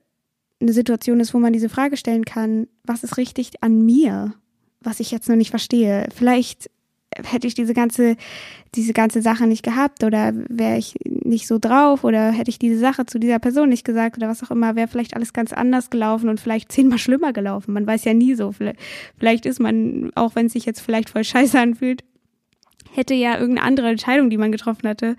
eine 0.61 0.73
Situation 0.73 1.21
ist, 1.21 1.35
wo 1.35 1.39
man 1.39 1.53
diese 1.53 1.69
Frage 1.69 1.97
stellen 1.97 2.25
kann, 2.25 2.67
was 2.85 3.05
ist 3.05 3.17
richtig 3.17 3.63
an 3.63 3.85
mir, 3.85 4.35
was 4.81 5.01
ich 5.01 5.11
jetzt 5.11 5.29
noch 5.29 5.37
nicht 5.37 5.51
verstehe? 5.51 6.09
Vielleicht 6.15 6.71
hätte 7.15 7.47
ich 7.47 7.55
diese 7.55 7.75
ganze, 7.75 8.17
diese 8.75 8.93
ganze 8.93 9.23
Sache 9.23 9.47
nicht 9.47 9.63
gehabt 9.63 10.03
oder 10.03 10.33
wäre 10.49 10.79
ich 10.79 10.95
nicht 11.33 11.49
so 11.49 11.59
drauf 11.59 12.05
oder 12.05 12.31
hätte 12.31 12.51
ich 12.51 12.59
diese 12.59 12.79
Sache 12.79 13.07
zu 13.07 13.19
dieser 13.19 13.41
Person 13.41 13.71
nicht 13.71 13.85
gesagt 13.85 14.17
oder 14.19 14.29
was 14.29 14.43
auch 14.45 14.51
immer, 14.51 14.77
wäre 14.77 14.87
vielleicht 14.87 15.17
alles 15.17 15.33
ganz 15.33 15.53
anders 15.53 15.91
gelaufen 15.91 16.29
und 16.29 16.39
vielleicht 16.39 16.71
zehnmal 16.71 16.99
schlimmer 16.99 17.33
gelaufen. 17.33 17.73
Man 17.73 17.87
weiß 17.87 18.05
ja 18.05 18.15
nie 18.15 18.35
so. 18.35 18.53
Vielleicht, 18.53 19.47
ist 19.47 19.59
man, 19.59 20.11
auch 20.15 20.37
wenn 20.37 20.47
es 20.47 20.53
sich 20.53 20.67
jetzt 20.67 20.81
vielleicht 20.81 21.11
voll 21.11 21.25
scheiße 21.25 21.59
anfühlt, 21.59 22.05
hätte 22.93 23.15
ja 23.15 23.39
irgendeine 23.39 23.67
andere 23.67 23.89
Entscheidung, 23.89 24.31
die 24.31 24.37
man 24.37 24.53
getroffen 24.53 24.89
hatte, 24.89 25.17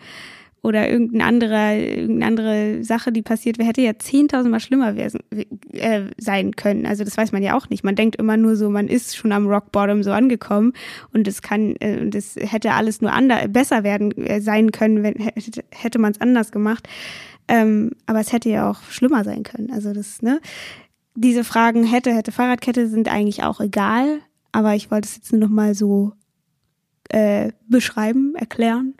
oder 0.63 0.89
irgendeine 0.89 1.25
andere, 1.25 1.77
irgendeine 1.77 2.25
andere 2.25 2.83
Sache, 2.85 3.11
die 3.11 3.21
passiert 3.21 3.57
wäre, 3.57 3.67
hätte 3.67 3.81
ja 3.81 3.99
zehntausendmal 3.99 4.61
schlimmer 4.61 4.95
wär, 4.95 5.11
äh, 5.73 6.03
sein 6.17 6.55
können. 6.55 6.85
Also 6.85 7.03
das 7.03 7.17
weiß 7.17 7.33
man 7.33 7.43
ja 7.43 7.57
auch 7.57 7.69
nicht. 7.69 7.83
Man 7.83 7.95
denkt 7.95 8.15
immer 8.15 8.37
nur 8.37 8.55
so, 8.55 8.69
man 8.69 8.87
ist 8.87 9.17
schon 9.17 9.33
am 9.33 9.45
Rock 9.45 9.73
Bottom 9.73 10.03
so 10.03 10.11
angekommen 10.11 10.71
und 11.11 11.27
es 11.27 11.41
kann, 11.41 11.75
äh, 11.75 12.09
das 12.09 12.37
hätte 12.37 12.71
alles 12.71 13.01
nur 13.01 13.11
ander, 13.11 13.45
besser 13.49 13.83
werden 13.83 14.13
äh, 14.17 14.39
sein 14.39 14.71
können, 14.71 15.03
wenn 15.03 15.15
hätte, 15.15 15.65
hätte 15.69 15.99
man 15.99 16.13
es 16.13 16.21
anders 16.21 16.51
gemacht. 16.53 16.87
Ähm, 17.49 17.91
aber 18.05 18.21
es 18.21 18.31
hätte 18.31 18.49
ja 18.49 18.71
auch 18.71 18.83
schlimmer 18.83 19.25
sein 19.25 19.43
können. 19.43 19.69
Also 19.69 19.91
das, 19.91 20.21
ne? 20.21 20.39
Diese 21.13 21.43
Fragen 21.43 21.83
hätte, 21.83 22.15
hätte 22.15 22.31
Fahrradkette 22.31 22.87
sind 22.87 23.09
eigentlich 23.09 23.43
auch 23.43 23.59
egal, 23.59 24.21
aber 24.53 24.75
ich 24.75 24.89
wollte 24.91 25.09
es 25.09 25.17
jetzt 25.17 25.33
nur 25.33 25.41
noch 25.41 25.49
mal 25.49 25.75
so 25.75 26.13
äh, 27.09 27.51
beschreiben, 27.67 28.33
erklären 28.35 28.95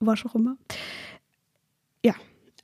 was 0.00 0.24
auch 0.24 0.34
immer. 0.34 0.56
Ja, 2.04 2.14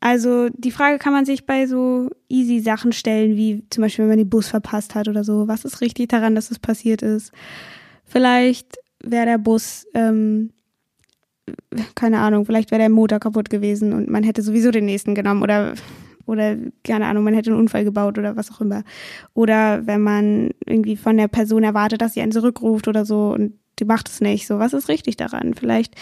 also 0.00 0.48
die 0.50 0.70
Frage 0.70 0.98
kann 0.98 1.12
man 1.12 1.24
sich 1.24 1.46
bei 1.46 1.66
so 1.66 2.10
easy 2.28 2.60
Sachen 2.60 2.92
stellen, 2.92 3.36
wie 3.36 3.64
zum 3.70 3.82
Beispiel, 3.82 4.02
wenn 4.04 4.10
man 4.10 4.18
den 4.18 4.30
Bus 4.30 4.48
verpasst 4.48 4.94
hat 4.94 5.08
oder 5.08 5.24
so. 5.24 5.48
Was 5.48 5.64
ist 5.64 5.80
richtig 5.80 6.08
daran, 6.08 6.34
dass 6.34 6.50
es 6.50 6.58
passiert 6.58 7.02
ist? 7.02 7.32
Vielleicht 8.04 8.78
wäre 9.02 9.26
der 9.26 9.38
Bus, 9.38 9.86
ähm, 9.94 10.50
keine 11.94 12.18
Ahnung, 12.18 12.44
vielleicht 12.46 12.70
wäre 12.70 12.80
der 12.80 12.88
Motor 12.88 13.20
kaputt 13.20 13.50
gewesen 13.50 13.92
und 13.92 14.08
man 14.08 14.24
hätte 14.24 14.42
sowieso 14.42 14.70
den 14.70 14.86
nächsten 14.86 15.14
genommen 15.14 15.42
oder 15.42 15.74
oder 16.26 16.56
keine 16.84 17.06
Ahnung, 17.06 17.24
man 17.24 17.34
hätte 17.34 17.50
einen 17.50 17.60
Unfall 17.60 17.84
gebaut 17.84 18.18
oder 18.18 18.36
was 18.36 18.50
auch 18.50 18.60
immer. 18.60 18.84
Oder 19.34 19.86
wenn 19.86 20.00
man 20.00 20.50
irgendwie 20.66 20.96
von 20.96 21.16
der 21.16 21.28
Person 21.28 21.64
erwartet, 21.64 22.00
dass 22.00 22.14
sie 22.14 22.20
einen 22.20 22.32
zurückruft 22.32 22.88
oder 22.88 23.04
so 23.04 23.32
und 23.32 23.54
die 23.78 23.84
macht 23.84 24.08
es 24.08 24.20
nicht. 24.20 24.46
So, 24.46 24.58
was 24.58 24.72
ist 24.72 24.88
richtig 24.88 25.16
daran? 25.16 25.54
Vielleicht 25.54 25.94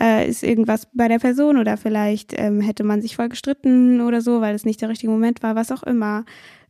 äh, 0.00 0.28
ist 0.28 0.42
irgendwas 0.42 0.88
bei 0.92 1.08
der 1.08 1.18
Person 1.18 1.56
oder 1.56 1.76
vielleicht 1.76 2.32
ähm, 2.36 2.60
hätte 2.60 2.84
man 2.84 3.02
sich 3.02 3.16
voll 3.16 3.28
gestritten 3.28 4.00
oder 4.00 4.20
so, 4.20 4.40
weil 4.40 4.54
es 4.54 4.64
nicht 4.64 4.80
der 4.80 4.88
richtige 4.88 5.12
Moment 5.12 5.42
war, 5.42 5.54
was 5.54 5.72
auch 5.72 5.82
immer. 5.82 6.24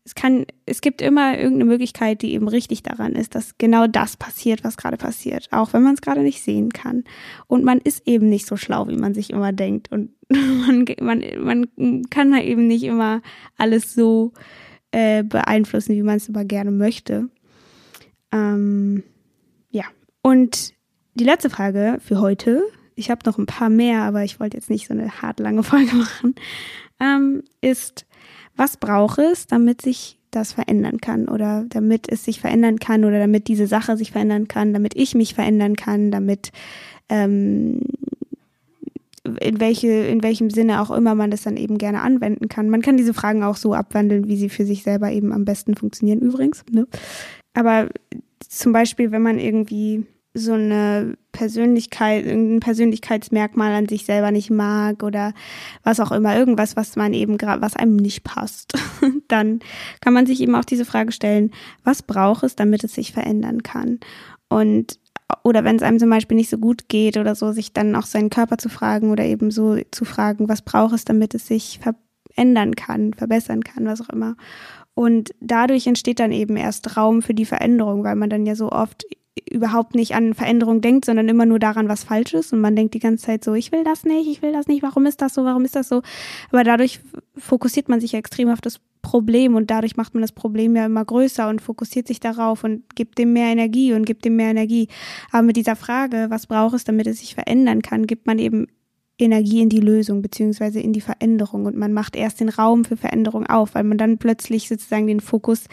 Es 0.05 0.17
kann, 0.17 0.47
es 0.67 0.81
gibt 0.81 1.01
immer 1.01 1.39
irgendeine 1.39 1.67
Möglichkeit, 1.67 2.23
die 2.23 2.33
eben 2.33 2.49
richtig 2.49 2.83
daran 2.83 3.13
ist, 3.13 3.37
dass 3.37 3.57
genau 3.57 3.87
das 3.87 4.17
passiert, 4.17 4.65
was 4.65 4.77
gerade 4.77 4.97
passiert, 4.97 5.47
auch 5.53 5.73
wenn 5.73 5.85
man 5.85 5.95
es 5.95 6.01
gerade 6.01 6.23
nicht 6.23 6.43
sehen 6.43 6.71
kann. 6.71 7.05
Und 7.47 7.63
man 7.63 7.79
ist 7.79 8.03
eben 8.07 8.29
nicht 8.29 8.47
so 8.47 8.57
schlau, 8.57 8.89
wie 8.89 8.97
man 8.97 9.15
sich 9.15 9.31
immer 9.31 9.53
denkt. 9.53 9.93
Und 9.93 10.11
man, 10.29 10.87
man, 11.01 11.67
man 11.77 12.03
kann 12.11 12.33
da 12.33 12.41
eben 12.41 12.67
nicht 12.67 12.83
immer 12.83 13.23
alles 13.57 13.95
so 13.95 14.33
äh, 14.91 15.23
beeinflussen, 15.23 15.95
wie 15.95 16.03
man 16.03 16.17
es 16.17 16.29
aber 16.29 16.45
gerne 16.45 16.73
möchte. 16.73 17.29
Ähm. 18.33 19.05
Und 20.23 20.73
die 21.15 21.25
letzte 21.25 21.51
Frage 21.51 21.99
für 22.01 22.21
heute 22.21 22.63
ich 22.95 23.11
habe 23.11 23.21
noch 23.27 23.39
ein 23.39 23.47
paar 23.47 23.71
mehr, 23.71 24.03
aber 24.03 24.25
ich 24.25 24.41
wollte 24.41 24.57
jetzt 24.57 24.71
nicht 24.71 24.89
so 24.89 24.95
eine 24.95 25.23
hart 25.23 25.41
lange 25.41 25.63
Folge 25.63 25.95
machen, 25.97 26.35
ähm, 27.01 27.43
ist, 27.61 28.07
was 28.57 28.77
braucht 28.77 29.19
es, 29.19 29.47
damit 29.47 29.83
sich 29.83 30.19
das 30.31 30.53
verändern 30.53 30.99
kann 30.99 31.29
oder 31.29 31.65
damit 31.69 32.11
es 32.11 32.25
sich 32.25 32.41
verändern 32.41 32.79
kann 32.79 33.05
oder 33.05 33.19
damit 33.19 33.49
diese 33.49 33.67
Sache 33.67 33.97
sich 33.97 34.13
verändern 34.13 34.49
kann, 34.49 34.73
damit 34.73 34.97
ich 34.97 35.15
mich 35.15 35.35
verändern 35.35 35.77
kann, 35.77 36.11
damit 36.11 36.53
ähm, 37.11 37.81
in 39.41 39.61
welche, 39.61 39.89
in 39.89 40.23
welchem 40.23 40.51
Sinne 40.51 40.81
auch 40.81 40.91
immer 40.91 41.15
man 41.15 41.31
das 41.31 41.43
dann 41.43 41.57
eben 41.57 41.77
gerne 41.77 42.01
anwenden 42.01 42.49
kann. 42.49 42.71
Man 42.71 42.83
kann 42.83 42.97
diese 42.97 43.15
Fragen 43.15 43.45
auch 43.45 43.57
so 43.57 43.75
abwandeln, 43.75 44.27
wie 44.27 44.37
sie 44.37 44.49
für 44.49 44.65
sich 44.65 44.83
selber 44.83 45.13
eben 45.13 45.33
am 45.33 45.45
besten 45.45 45.77
funktionieren 45.77 46.21
übrigens. 46.21 46.65
Ne? 46.71 46.89
Aber 47.55 47.89
zum 48.49 48.73
Beispiel, 48.73 49.11
wenn 49.13 49.23
man 49.23 49.39
irgendwie 49.39 50.07
so 50.35 50.55
eine 50.55 51.19
Persönlichkeit, 51.33 52.25
irgendein 52.25 52.61
Persönlichkeitsmerkmal 52.61 53.73
an 53.75 53.89
sich 53.89 54.07
selber 54.07 54.31
nicht 54.31 54.51
mag 54.51 55.03
oder 55.03 55.35
was 55.83 56.01
auch 56.01 56.11
immer, 56.11 56.37
irgendwas, 56.37 56.75
was 56.75 56.97
man 56.97 57.13
eben 57.13 57.37
gerade, 57.37 57.61
was 57.61 57.77
einem 57.77 57.97
nicht 57.97 58.25
passt, 58.25 58.73
dann 59.29 59.61
kann 60.01 60.15
man 60.15 60.27
sich 60.27 60.41
eben 60.41 60.55
auch 60.55 60.65
diese 60.65 60.87
Frage 60.87 61.13
stellen, 61.13 61.51
was 61.85 62.03
braucht 62.03 62.45
es, 62.45 62.57
damit 62.57 62.83
es 62.83 62.95
sich 62.95 63.13
verändern 63.13 63.63
kann? 63.63 64.01
Und 64.49 64.99
oder 65.45 65.65
wenn 65.65 65.77
es 65.77 65.83
einem 65.83 65.99
zum 65.99 66.11
Beispiel 66.11 66.37
nicht 66.37 66.51
so 66.51 66.59
gut 66.59 66.89
geht 66.89 67.17
oder 67.17 67.35
so, 67.35 67.53
sich 67.53 67.73
dann 67.73 67.97
auch 67.97 68.05
seinen 68.05 68.31
Körper 68.31 68.59
zu 68.59 68.69
fragen 68.69 69.11
oder 69.11 69.25
eben 69.25 69.51
so 69.51 69.79
zu 69.91 70.05
fragen, 70.05 70.49
was 70.49 70.63
braucht 70.63 70.95
es, 70.95 71.05
damit 71.05 71.35
es 71.35 71.47
sich 71.47 71.81
verändern 71.81 72.75
kann, 72.75 73.15
verbessern 73.15 73.65
kann, 73.65 73.87
was 73.87 74.01
auch 74.01 74.11
immer. 74.11 74.37
Und 74.95 75.31
dadurch 75.41 75.87
entsteht 75.87 76.21
dann 76.21 76.33
eben 76.33 76.57
erst 76.57 76.97
Raum 76.97 77.23
für 77.23 77.35
die 77.35 77.47
Veränderung, 77.47 78.05
weil 78.05 78.17
man 78.17 78.31
dann 78.31 78.47
ja 78.47 78.55
so 78.55 78.71
oft 78.71 79.05
überhaupt 79.51 79.95
nicht 79.95 80.15
an 80.15 80.35
Veränderung 80.35 80.81
denkt, 80.81 81.07
sondern 81.07 81.29
immer 81.29 81.47
nur 81.47 81.59
daran, 81.59 81.89
was 81.89 82.05
falsch 82.05 82.35
ist. 82.35 82.53
Und 82.53 82.61
man 82.61 82.77
denkt 82.77 82.95
die 82.95 82.99
ganze 82.99 83.25
Zeit 83.25 83.45
so, 83.45 83.55
ich 83.55 83.73
will 83.73 83.85
das 83.85 84.05
nicht, 84.05 84.29
ich 84.29 84.43
will 84.43 84.53
das 84.53 84.67
nicht, 84.67 84.83
warum 84.83 85.07
ist 85.07 85.23
das 85.23 85.35
so, 85.35 85.45
warum 85.45 85.65
ist 85.65 85.77
das 85.77 85.89
so? 85.89 86.03
Aber 86.51 86.65
dadurch 86.65 87.01
fokussiert 87.37 87.89
man 87.89 88.01
sich 88.01 88.15
extrem 88.15 88.51
auf 88.51 88.61
das 88.61 88.81
Problem 89.01 89.57
und 89.57 89.71
dadurch 89.71 89.97
macht 89.97 90.15
man 90.15 90.21
das 90.21 90.33
Problem 90.33 90.77
ja 90.77 90.87
immer 90.87 91.05
größer 91.05 91.49
und 91.49 91.61
fokussiert 91.61 92.07
sich 92.07 92.21
darauf 92.21 92.63
und 92.63 92.95
gibt 92.95 93.19
dem 93.19 93.33
mehr 93.33 93.49
Energie 93.49 93.95
und 93.95 94.05
gibt 94.05 94.25
dem 94.25 94.37
mehr 94.37 94.51
Energie. 94.51 94.89
Aber 95.33 95.43
mit 95.43 95.57
dieser 95.57 95.77
Frage, 95.77 96.27
was 96.29 96.47
braucht 96.47 96.75
es, 96.75 96.85
damit 96.85 97.07
es 97.07 97.19
sich 97.19 97.35
verändern 97.35 97.83
kann, 97.83 98.07
gibt 98.07 98.27
man 98.27 98.39
eben 98.39 98.69
Energie 99.19 99.61
in 99.61 99.69
die 99.69 99.81
Lösung 99.81 100.23
beziehungsweise 100.23 100.81
in 100.81 100.93
die 100.93 101.01
Veränderung 101.01 101.67
und 101.67 101.77
man 101.77 101.93
macht 101.93 102.17
erst 102.17 102.41
den 102.41 102.49
Raum 102.49 102.85
für 102.85 102.97
Veränderung 102.97 103.47
auf, 103.47 103.75
weil 103.75 103.85
man 103.85 103.99
dann 103.99 104.19
plötzlich 104.19 104.69
sozusagen 104.69 105.07
den 105.07 105.21
Fokus 105.21 105.67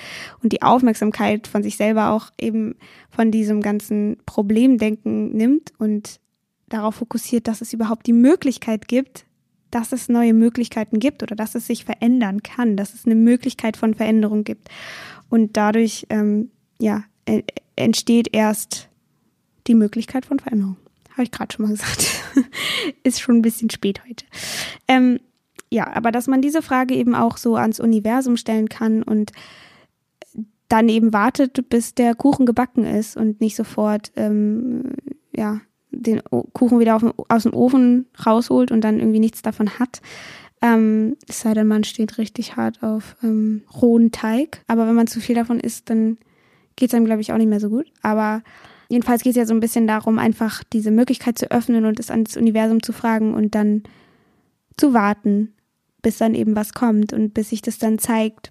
und 0.43 0.53
die 0.53 0.61
Aufmerksamkeit 0.61 1.47
von 1.47 1.63
sich 1.63 1.77
selber 1.77 2.11
auch 2.11 2.31
eben 2.39 2.75
von 3.09 3.31
diesem 3.31 3.61
ganzen 3.61 4.17
Problemdenken 4.25 5.35
nimmt 5.35 5.71
und 5.77 6.19
darauf 6.67 6.95
fokussiert, 6.95 7.47
dass 7.47 7.61
es 7.61 7.73
überhaupt 7.73 8.05
die 8.07 8.13
Möglichkeit 8.13 8.87
gibt, 8.87 9.25
dass 9.71 9.91
es 9.91 10.09
neue 10.09 10.33
Möglichkeiten 10.33 10.99
gibt 10.99 11.23
oder 11.23 11.35
dass 11.35 11.55
es 11.55 11.67
sich 11.67 11.85
verändern 11.85 12.43
kann, 12.43 12.75
dass 12.75 12.93
es 12.93 13.05
eine 13.05 13.15
Möglichkeit 13.15 13.77
von 13.77 13.93
Veränderung 13.93 14.43
gibt. 14.43 14.69
Und 15.29 15.57
dadurch 15.57 16.07
ähm, 16.09 16.51
ja, 16.79 17.03
entsteht 17.75 18.29
erst 18.33 18.89
die 19.67 19.75
Möglichkeit 19.75 20.25
von 20.25 20.39
Veränderung. 20.39 20.77
Habe 21.19 21.25
ich 21.25 21.31
gerade 21.31 21.53
schon 21.53 21.65
mal 21.65 21.71
gesagt. 21.71 22.07
Ist 23.03 23.19
schon 23.19 23.35
ein 23.35 23.41
bisschen 23.41 23.69
spät 23.69 24.01
heute. 24.07 24.23
Ähm, 24.87 25.19
ja, 25.69 25.93
aber 25.93 26.13
dass 26.13 26.27
man 26.27 26.41
diese 26.41 26.61
Frage 26.61 26.95
eben 26.95 27.13
auch 27.13 27.35
so 27.35 27.57
ans 27.57 27.81
Universum 27.81 28.37
stellen 28.37 28.69
kann 28.69 29.03
und 29.03 29.33
dann 30.69 30.87
eben 30.87 31.11
wartet, 31.11 31.69
bis 31.69 31.93
der 31.93 32.15
Kuchen 32.15 32.45
gebacken 32.45 32.85
ist 32.85 33.17
und 33.17 33.41
nicht 33.41 33.57
sofort 33.57 34.13
ähm, 34.15 34.93
ja, 35.35 35.59
den 35.91 36.21
Kuchen 36.53 36.79
wieder 36.79 36.95
auf, 36.95 37.03
aus 37.27 37.43
dem 37.43 37.53
Ofen 37.53 38.05
rausholt 38.25 38.71
und 38.71 38.79
dann 38.85 38.99
irgendwie 38.99 39.19
nichts 39.19 39.41
davon 39.41 39.77
hat. 39.77 40.01
Ähm, 40.61 41.17
es 41.27 41.41
sei 41.41 41.53
denn, 41.53 41.67
man 41.67 41.83
steht 41.83 42.17
richtig 42.17 42.55
hart 42.55 42.81
auf 42.81 43.17
ähm, 43.23 43.63
rohen 43.81 44.13
Teig. 44.13 44.63
Aber 44.67 44.87
wenn 44.87 44.95
man 44.95 45.07
zu 45.07 45.19
viel 45.19 45.35
davon 45.35 45.59
isst, 45.59 45.89
dann 45.89 46.17
geht 46.77 46.91
es 46.91 46.93
einem, 46.93 47.03
glaube 47.03 47.19
ich, 47.19 47.33
auch 47.33 47.37
nicht 47.37 47.49
mehr 47.49 47.59
so 47.59 47.69
gut. 47.69 47.91
Aber 48.03 48.41
Jedenfalls 48.89 49.21
geht 49.21 49.31
es 49.31 49.37
ja 49.37 49.45
so 49.45 49.53
ein 49.53 49.59
bisschen 49.59 49.87
darum, 49.87 50.19
einfach 50.19 50.63
diese 50.73 50.91
Möglichkeit 50.91 51.37
zu 51.37 51.51
öffnen 51.51 51.85
und 51.85 51.99
es 51.99 52.09
ans 52.09 52.35
Universum 52.35 52.81
zu 52.81 52.91
fragen 52.91 53.33
und 53.35 53.55
dann 53.55 53.83
zu 54.77 54.93
warten, 54.93 55.53
bis 56.01 56.17
dann 56.17 56.33
eben 56.33 56.55
was 56.55 56.73
kommt 56.73 57.13
und 57.13 57.33
bis 57.33 57.49
sich 57.49 57.61
das 57.61 57.77
dann 57.77 57.99
zeigt 57.99 58.49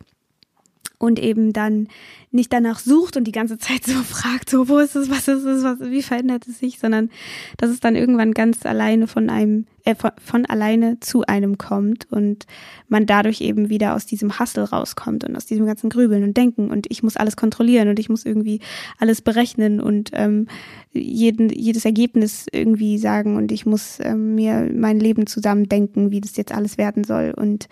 und 0.99 1.21
eben 1.21 1.53
dann 1.53 1.89
nicht 2.31 2.53
danach 2.53 2.79
sucht 2.79 3.17
und 3.17 3.25
die 3.25 3.33
ganze 3.33 3.57
Zeit 3.57 3.85
so 3.85 3.93
fragt, 4.03 4.51
so 4.51 4.69
wo 4.69 4.79
ist 4.79 4.97
es, 4.97 5.09
was 5.09 5.29
ist 5.29 5.45
es, 5.45 5.63
was, 5.63 5.81
wie 5.81 6.03
verändert 6.03 6.47
es 6.47 6.59
sich, 6.59 6.79
sondern 6.79 7.11
dass 7.57 7.71
es 7.71 7.81
dann 7.81 7.95
irgendwann 7.95 8.35
ganz 8.35 8.67
alleine 8.67 9.07
von 9.07 9.31
einem, 9.31 9.67
äh, 9.85 9.95
von, 9.95 10.11
von 10.23 10.45
alleine 10.47 10.99
zu 11.01 11.23
einem 11.23 11.57
kommt 11.57 12.11
und 12.11 12.47
man 12.89 13.07
dadurch 13.07 13.41
eben 13.41 13.69
wieder 13.69 13.95
aus 13.95 14.07
diesem 14.07 14.39
Hassel 14.39 14.65
rauskommt 14.65 15.25
und 15.25 15.37
aus 15.37 15.47
diesem 15.47 15.67
ganzen 15.67 15.89
Grübeln 15.89 16.25
und 16.25 16.37
Denken 16.37 16.71
und 16.71 16.87
ich 16.91 17.03
muss 17.03 17.17
alles 17.17 17.37
kontrollieren 17.37 17.89
und 17.89 17.99
ich 17.99 18.09
muss 18.09 18.27
irgendwie 18.27 18.61
alles 18.99 19.23
berechnen 19.23 19.81
und 19.81 20.11
ähm, 20.13 20.49
jeden, 20.93 21.49
jedes 21.49 21.85
Ergebnis 21.85 22.47
irgendwie 22.51 22.99
sagen 22.99 23.37
und 23.37 23.53
ich 23.53 23.65
muss 23.67 23.99
ähm, 24.01 24.35
mir 24.35 24.69
mein 24.75 24.99
Leben 24.99 25.27
zusammendenken, 25.27 26.11
wie 26.11 26.21
das 26.21 26.37
jetzt 26.37 26.53
alles 26.53 26.77
werden 26.77 27.05
soll 27.05 27.33
und 27.37 27.69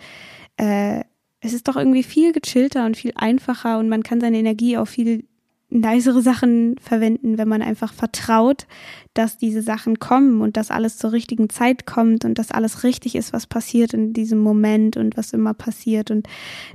äh, 0.55 1.01
es 1.47 1.53
ist 1.53 1.67
doch 1.67 1.77
irgendwie 1.77 2.03
viel 2.03 2.33
gechillter 2.33 2.85
und 2.85 2.97
viel 2.97 3.13
einfacher 3.15 3.79
und 3.79 3.87
man 3.87 4.03
kann 4.03 4.19
seine 4.19 4.37
Energie 4.37 4.77
auf 4.77 4.89
viel 4.89 5.23
nicere 5.69 6.21
Sachen 6.21 6.75
verwenden, 6.79 7.37
wenn 7.37 7.47
man 7.47 7.61
einfach 7.61 7.93
vertraut, 7.93 8.67
dass 9.13 9.37
diese 9.37 9.61
Sachen 9.61 9.99
kommen 9.99 10.41
und 10.41 10.55
dass 10.55 10.71
alles 10.71 10.97
zur 10.97 11.11
richtigen 11.11 11.49
Zeit 11.49 11.85
kommt 11.85 12.23
und 12.23 12.39
dass 12.39 12.51
alles 12.51 12.83
richtig 12.83 13.15
ist, 13.15 13.33
was 13.33 13.47
passiert 13.47 13.93
in 13.93 14.13
diesem 14.13 14.39
Moment 14.39 14.95
und 14.95 15.17
was 15.17 15.33
immer 15.33 15.53
passiert 15.53 16.09
und 16.11 16.27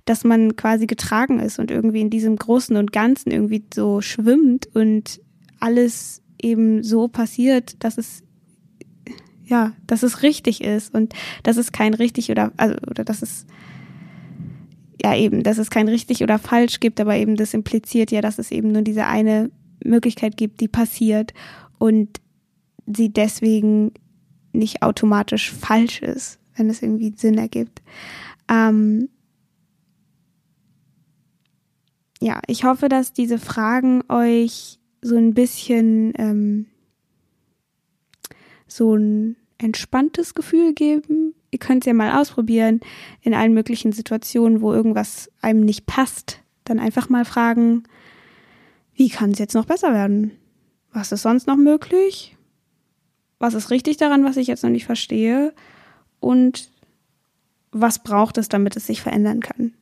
dass 0.05 0.25
man 0.25 0.57
quasi 0.57 0.87
getragen 0.87 1.39
ist 1.39 1.59
und 1.59 1.71
irgendwie 1.71 2.03
in 2.03 2.11
diesem 2.11 2.37
Großen 2.37 2.77
und 2.77 2.93
Ganzen 2.93 3.31
irgendwie 3.31 3.65
so 3.73 4.03
schwimmt 4.03 4.69
und 4.75 5.21
alles 5.59 6.23
eben 6.41 6.83
so 6.83 7.09
passiert, 7.09 7.83
dass 7.85 7.97
es 7.99 8.23
ja, 9.45 9.73
dass 9.87 10.03
es 10.03 10.23
richtig 10.23 10.63
ist 10.63 10.95
und 10.95 11.15
dass 11.43 11.57
es 11.57 11.73
kein 11.73 11.95
richtig 11.95 12.31
oder 12.31 12.53
also 12.57 12.77
oder 12.89 13.05
dass 13.05 13.23
es 13.23 13.47
ja 15.03 15.17
eben, 15.17 15.43
dass 15.43 15.59
es 15.59 15.71
kein 15.71 15.89
richtig 15.89 16.23
oder 16.23 16.39
falsch 16.39 16.81
gibt, 16.81 17.01
aber 17.01 17.17
eben 17.17 17.37
das 17.37 17.55
impliziert 17.55 18.11
ja, 18.11 18.21
dass 18.21 18.39
es 18.39 18.51
eben 18.51 18.73
nur 18.73 18.83
diese 18.83 19.07
eine 19.07 19.51
Möglichkeit 19.85 20.37
gibt, 20.37 20.61
die 20.61 20.69
passiert 20.69 21.35
und 21.79 22.21
sie 22.87 23.13
deswegen 23.13 23.93
nicht 24.53 24.83
automatisch 24.83 25.51
falsch 25.51 26.03
ist, 26.03 26.39
wenn 26.57 26.71
es 26.71 26.83
irgendwie 26.83 27.13
Sinn 27.17 27.39
ergibt. 27.39 27.83
Ähm 28.49 29.09
ja, 32.21 32.41
ich 32.47 32.65
hoffe, 32.65 32.89
dass 32.89 33.13
diese 33.13 33.39
Fragen 33.39 34.05
euch 34.09 34.79
so 35.01 35.17
ein 35.17 35.35
bisschen 35.35 36.13
ähm, 36.17 36.67
so 38.69 38.95
ein 38.95 39.37
entspanntes 39.59 40.35
Gefühl 40.35 40.73
geben, 40.75 41.35
ihr 41.53 41.59
könnt 41.59 41.85
es 41.85 41.87
ja 41.87 41.95
mal 41.95 42.21
ausprobieren 42.21 42.81
in 43.21 43.35
allen 43.35 43.53
möglichen 43.53 43.93
Situationen, 43.93 44.61
wo 44.61 44.73
irgendwas 44.73 45.31
einem 45.41 45.61
nicht 45.61 45.87
passt. 45.87 46.41
Dann 46.65 46.81
einfach 46.81 47.09
mal 47.09 47.25
fragen, 47.25 47.85
wie 48.95 49.11
kann 49.11 49.31
es 49.31 49.39
jetzt 49.39 49.55
noch 49.55 49.67
besser 49.67 49.93
werden? 49.93 50.33
Was 50.93 51.13
ist 51.13 51.23
sonst 51.23 51.47
noch 51.47 51.57
möglich? 51.57 52.37
Was 53.39 53.55
ist 53.55 53.71
richtig 53.71 53.99
daran, 53.99 54.25
was 54.25 54.37
ich 54.37 54.47
jetzt 54.47 54.63
noch 54.63 54.71
nicht 54.71 54.87
verstehe? 54.87 55.53
Und 56.21 56.71
was 57.71 58.03
braucht 58.03 58.39
es, 58.39 58.49
damit 58.49 58.77
es 58.77 58.87
sich 58.87 59.03
verändern 59.03 59.41
kann? 59.41 59.75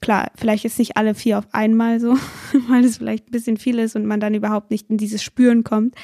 Klar, 0.00 0.30
vielleicht 0.36 0.64
ist 0.64 0.78
nicht 0.78 0.96
alle 0.96 1.14
vier 1.14 1.38
auf 1.38 1.46
einmal 1.52 1.98
so, 2.00 2.16
weil 2.68 2.84
es 2.84 2.98
vielleicht 2.98 3.28
ein 3.28 3.32
bisschen 3.32 3.56
viel 3.56 3.78
ist 3.78 3.96
und 3.96 4.06
man 4.06 4.20
dann 4.20 4.34
überhaupt 4.34 4.70
nicht 4.70 4.90
in 4.90 4.98
dieses 4.98 5.22
Spüren 5.22 5.64
kommt. 5.64 5.94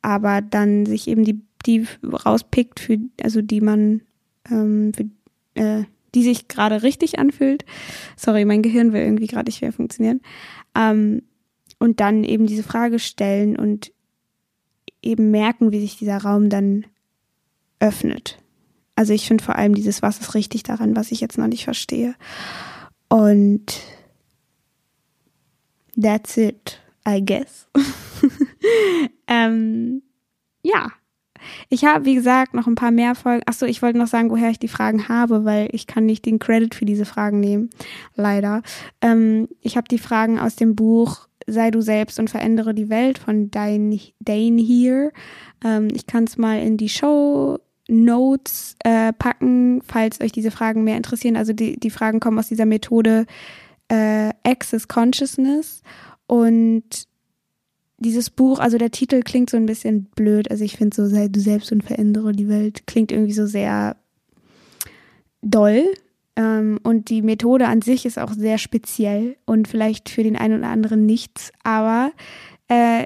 Aber 0.00 0.40
dann 0.40 0.86
sich 0.86 1.08
eben 1.08 1.24
die, 1.24 1.42
die 1.66 1.86
rauspickt, 2.04 2.80
für, 2.80 2.98
also 3.22 3.42
die 3.42 3.60
man 3.60 4.02
ähm, 4.50 4.92
für, 4.94 5.60
äh, 5.60 5.84
die 6.14 6.22
sich 6.22 6.48
gerade 6.48 6.82
richtig 6.82 7.18
anfühlt. 7.18 7.64
Sorry, 8.16 8.44
mein 8.44 8.62
Gehirn 8.62 8.92
will 8.92 9.02
irgendwie 9.02 9.26
gerade 9.26 9.48
nicht 9.48 9.62
mehr 9.62 9.72
funktionieren. 9.72 10.20
Ähm, 10.74 11.22
und 11.78 12.00
dann 12.00 12.24
eben 12.24 12.46
diese 12.46 12.62
Frage 12.62 12.98
stellen 12.98 13.56
und 13.56 13.92
eben 15.02 15.30
merken, 15.30 15.72
wie 15.72 15.80
sich 15.80 15.96
dieser 15.96 16.18
Raum 16.18 16.48
dann 16.48 16.86
öffnet. 17.78 18.38
Also 18.96 19.12
ich 19.12 19.26
finde 19.26 19.42
vor 19.42 19.56
allem 19.56 19.74
dieses, 19.74 20.02
was 20.02 20.18
ist 20.18 20.34
richtig 20.34 20.62
daran, 20.62 20.96
was 20.96 21.12
ich 21.12 21.20
jetzt 21.20 21.36
noch 21.36 21.48
nicht 21.48 21.64
verstehe. 21.64 22.14
Und 23.08 23.80
that's 26.00 26.36
it, 26.36 26.80
I 27.06 27.24
guess. 27.24 27.68
ähm, 29.26 30.02
ja, 30.62 30.92
ich 31.68 31.84
habe, 31.84 32.04
wie 32.04 32.14
gesagt, 32.14 32.54
noch 32.54 32.66
ein 32.66 32.74
paar 32.74 32.90
mehr 32.90 33.14
Folgen. 33.14 33.42
Achso, 33.46 33.66
ich 33.66 33.82
wollte 33.82 33.98
noch 33.98 34.06
sagen, 34.06 34.30
woher 34.30 34.50
ich 34.50 34.58
die 34.58 34.68
Fragen 34.68 35.08
habe, 35.08 35.44
weil 35.44 35.68
ich 35.72 35.86
kann 35.86 36.06
nicht 36.06 36.26
den 36.26 36.38
Credit 36.38 36.74
für 36.74 36.84
diese 36.84 37.04
Fragen 37.04 37.40
nehmen. 37.40 37.70
Leider. 38.14 38.62
Ähm, 39.00 39.48
ich 39.60 39.76
habe 39.76 39.88
die 39.88 39.98
Fragen 39.98 40.38
aus 40.38 40.56
dem 40.56 40.74
Buch 40.74 41.28
Sei 41.46 41.70
du 41.70 41.82
selbst 41.82 42.18
und 42.18 42.30
verändere 42.30 42.74
die 42.74 42.88
Welt 42.88 43.18
von 43.18 43.50
Dane, 43.50 44.00
Dane 44.18 44.62
Here. 44.62 45.12
Ähm, 45.62 45.88
ich 45.92 46.06
kann 46.06 46.24
es 46.24 46.38
mal 46.38 46.58
in 46.60 46.78
die 46.78 46.88
Show 46.88 47.58
Notes 47.86 48.76
äh, 48.82 49.12
packen, 49.12 49.82
falls 49.82 50.20
euch 50.22 50.32
diese 50.32 50.50
Fragen 50.50 50.84
mehr 50.84 50.96
interessieren. 50.96 51.36
Also 51.36 51.52
die, 51.52 51.78
die 51.78 51.90
Fragen 51.90 52.20
kommen 52.20 52.38
aus 52.38 52.48
dieser 52.48 52.64
Methode 52.64 53.26
äh, 53.88 54.30
Access 54.42 54.88
Consciousness 54.88 55.82
und 56.26 57.06
dieses 58.04 58.30
Buch, 58.30 58.58
also 58.58 58.78
der 58.78 58.90
Titel 58.90 59.22
klingt 59.22 59.50
so 59.50 59.56
ein 59.56 59.66
bisschen 59.66 60.04
blöd. 60.04 60.50
Also 60.50 60.64
ich 60.64 60.76
finde 60.76 60.94
so, 60.94 61.06
sei 61.06 61.28
du 61.28 61.40
selbst 61.40 61.72
und 61.72 61.82
verändere 61.82 62.32
die 62.32 62.48
Welt, 62.48 62.86
klingt 62.86 63.10
irgendwie 63.10 63.32
so 63.32 63.46
sehr 63.46 63.96
doll. 65.42 65.84
Ähm, 66.36 66.78
und 66.82 67.10
die 67.10 67.22
Methode 67.22 67.66
an 67.66 67.82
sich 67.82 68.06
ist 68.06 68.18
auch 68.18 68.32
sehr 68.32 68.58
speziell 68.58 69.36
und 69.46 69.68
vielleicht 69.68 70.08
für 70.08 70.22
den 70.22 70.36
einen 70.36 70.58
oder 70.58 70.68
anderen 70.68 71.06
nichts. 71.06 71.50
Aber 71.62 72.12
äh, 72.68 73.04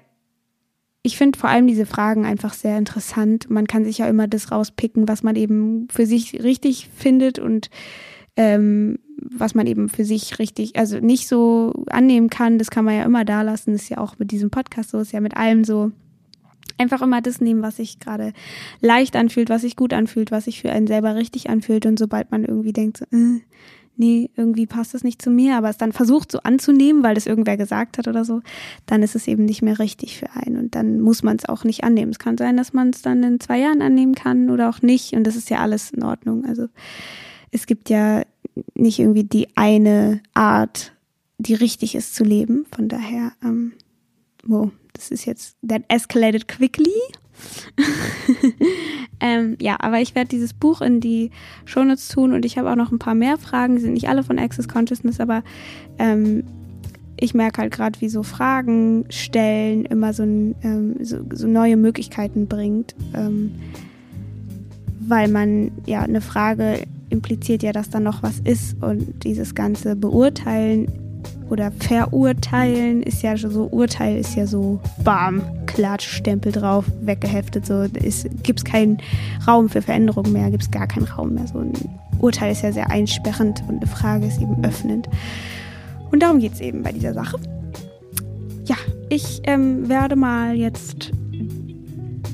ich 1.03 1.17
finde 1.17 1.39
vor 1.39 1.49
allem 1.49 1.67
diese 1.67 1.87
Fragen 1.87 2.27
einfach 2.27 2.53
sehr 2.53 2.77
interessant. 2.77 3.49
Man 3.49 3.67
kann 3.67 3.85
sich 3.85 3.99
ja 3.99 4.07
immer 4.09 4.27
das 4.27 4.51
rauspicken, 4.51 5.09
was 5.09 5.23
man 5.23 5.37
eben 5.37 5.89
für 5.91 6.07
sich 6.07 6.43
richtig 6.43 6.91
findet 6.95 7.39
und 7.39 7.71
ähm, 8.39 9.01
was 9.21 9.55
man 9.55 9.67
eben 9.67 9.89
für 9.89 10.05
sich 10.05 10.39
richtig, 10.39 10.77
also 10.77 11.01
nicht 11.01 11.29
so 11.29 11.85
annehmen 11.89 12.31
kann, 12.31 12.57
das 12.57 12.71
kann 12.71 12.85
man 12.85 12.95
ja 12.95 13.03
immer 13.03 13.25
da 13.25 13.43
lassen. 13.43 13.73
Ist 13.75 13.89
ja 13.89 13.99
auch 13.99 14.19
mit 14.19 14.31
diesem 14.31 14.49
Podcast 14.49 14.91
so, 14.91 14.99
ist 14.99 15.13
ja 15.13 15.21
mit 15.21 15.37
allem 15.37 15.65
so. 15.65 15.91
Einfach 16.81 17.03
immer 17.03 17.21
das 17.21 17.41
nehmen, 17.41 17.63
was 17.63 17.79
sich 17.79 17.99
gerade 17.99 18.33
leicht 18.81 19.17
anfühlt, 19.17 19.51
was 19.51 19.63
sich 19.63 19.75
gut 19.75 19.93
anfühlt, 19.93 20.31
was 20.31 20.45
sich 20.45 20.61
für 20.61 20.71
einen 20.71 20.87
selber 20.87 21.17
richtig 21.17 21.51
anfühlt. 21.51 21.87
Und 21.87 21.99
sobald 21.99 22.31
man 22.31 22.45
irgendwie 22.45 22.73
denkt, 22.73 22.99
so, 22.99 23.05
äh, 23.07 23.41
nee, 23.97 24.31
irgendwie 24.37 24.67
passt 24.67 24.95
das 24.95 25.03
nicht 25.03 25.21
zu 25.21 25.31
mir, 25.31 25.57
aber 25.57 25.71
es 25.71 25.79
dann 25.79 25.91
versucht 25.91 26.31
so 26.31 26.39
anzunehmen, 26.45 27.03
weil 27.03 27.17
das 27.17 27.27
irgendwer 27.27 27.57
gesagt 27.57 27.99
hat 27.99 28.07
oder 28.07 28.25
so, 28.25 28.43
dann 28.87 29.03
ist 29.03 29.17
es 29.17 29.27
eben 29.27 29.45
nicht 29.45 29.63
mehr 29.63 29.81
richtig 29.81 30.17
für 30.19 30.31
einen 30.31 30.57
und 30.57 30.77
dann 30.77 31.01
muss 31.01 31.25
man 31.25 31.37
es 31.37 31.49
auch 31.49 31.65
nicht 31.65 31.83
annehmen. 31.83 32.13
Es 32.13 32.21
kann 32.21 32.39
sein, 32.39 32.57
dass 32.57 32.73
man 32.73 32.91
es 32.91 33.03
dann 33.03 33.25
in 33.25 33.41
zwei 33.41 33.59
Jahren 33.59 33.83
annehmen 33.83 34.15
kann 34.15 34.51
oder 34.51 34.69
auch 34.69 34.83
nicht 34.83 35.15
und 35.15 35.27
das 35.27 35.35
ist 35.35 35.51
ja 35.51 35.59
alles 35.59 35.91
in 35.91 36.05
Ordnung. 36.05 36.45
Also 36.45 36.69
es 37.51 37.67
gibt 37.67 37.91
ja 37.91 38.23
nicht 38.75 38.99
irgendwie 38.99 39.25
die 39.25 39.49
eine 39.57 40.21
Art, 40.35 40.93
die 41.39 41.55
richtig 41.55 41.95
ist 41.95 42.15
zu 42.15 42.25
leben. 42.25 42.67
Von 42.75 42.89
daher, 42.89 43.33
ähm, 43.43 43.73
wow, 44.45 44.71
das 44.93 45.11
ist 45.11 45.25
jetzt, 45.25 45.57
that 45.67 45.83
escalated 45.89 46.49
quickly. 46.49 46.93
ähm, 49.21 49.57
ja, 49.61 49.77
aber 49.79 50.01
ich 50.01 50.17
werde 50.17 50.29
dieses 50.29 50.53
Buch 50.53 50.81
in 50.81 51.01
die 51.01 51.31
Shownotes 51.65 52.09
tun 52.09 52.33
und 52.33 52.45
ich 52.45 52.59
habe 52.59 52.71
auch 52.71 52.77
noch 52.77 52.91
ein 52.91 52.99
paar 52.99 53.15
mehr 53.15 53.39
Fragen. 53.39 53.77
Die 53.77 53.83
sind 53.83 53.93
nicht 53.93 54.09
alle 54.09 54.25
von 54.25 54.39
Access 54.39 54.67
Consciousness, 54.67 55.21
aber 55.21 55.45
ähm, 55.99 56.45
ich 57.21 57.35
merke 57.35 57.63
halt 57.63 57.73
gerade, 57.73 58.01
wie 58.01 58.09
so 58.09 58.23
Fragen 58.23 59.05
stellen 59.11 59.85
immer 59.85 60.13
so, 60.13 60.23
ein, 60.25 60.55
ähm, 60.63 60.97
so, 61.05 61.19
so 61.33 61.47
neue 61.47 61.77
Möglichkeiten 61.77 62.49
bringt. 62.49 62.95
Weil 65.09 65.29
man 65.29 65.71
ja 65.87 66.03
eine 66.03 66.21
Frage 66.21 66.83
impliziert 67.11 67.63
ja, 67.63 67.73
dass 67.73 67.91
da 67.91 68.01
noch 68.01 68.23
was 68.23 68.41
ist 68.41 68.83
und 68.83 69.25
dieses 69.25 69.55
ganze 69.55 69.97
Beurteilen 69.97 70.87
oder 71.51 71.73
verurteilen 71.73 73.03
ist 73.03 73.23
ja 73.23 73.37
so, 73.37 73.65
Urteil 73.65 74.19
ist 74.19 74.35
ja 74.35 74.47
so, 74.47 74.81
bam, 75.03 75.43
Klatschstempel 75.67 76.53
drauf, 76.53 76.85
weggeheftet, 77.01 77.67
so, 77.67 77.87
gibt 78.43 78.61
es 78.61 78.65
keinen 78.65 78.99
Raum 79.47 79.69
für 79.69 79.81
Veränderung 79.81 80.31
mehr, 80.33 80.51
gibt 80.51 80.65
es 80.65 80.71
gar 80.71 80.87
keinen 80.87 81.07
Raum 81.07 81.35
mehr. 81.35 81.47
So 81.47 81.61
ein 81.61 81.73
Urteil 82.21 82.53
ist 82.53 82.63
ja 82.63 82.73
sehr 82.73 82.91
einsperrend 82.91 83.63
und 83.69 83.77
eine 83.79 83.87
Frage 83.87 84.27
ist 84.27 84.41
eben 84.41 84.63
öffnend. 84.65 85.09
Und 86.11 86.23
darum 86.23 86.39
geht 86.39 86.55
es 86.55 86.61
eben 86.61 86.83
bei 86.83 86.93
dieser 86.93 87.15
Sache. 87.15 87.39
Ja, 88.65 88.77
ich 89.09 89.41
ähm, 89.45 89.89
werde 89.89 90.17
mal 90.17 90.55
jetzt 90.55 91.13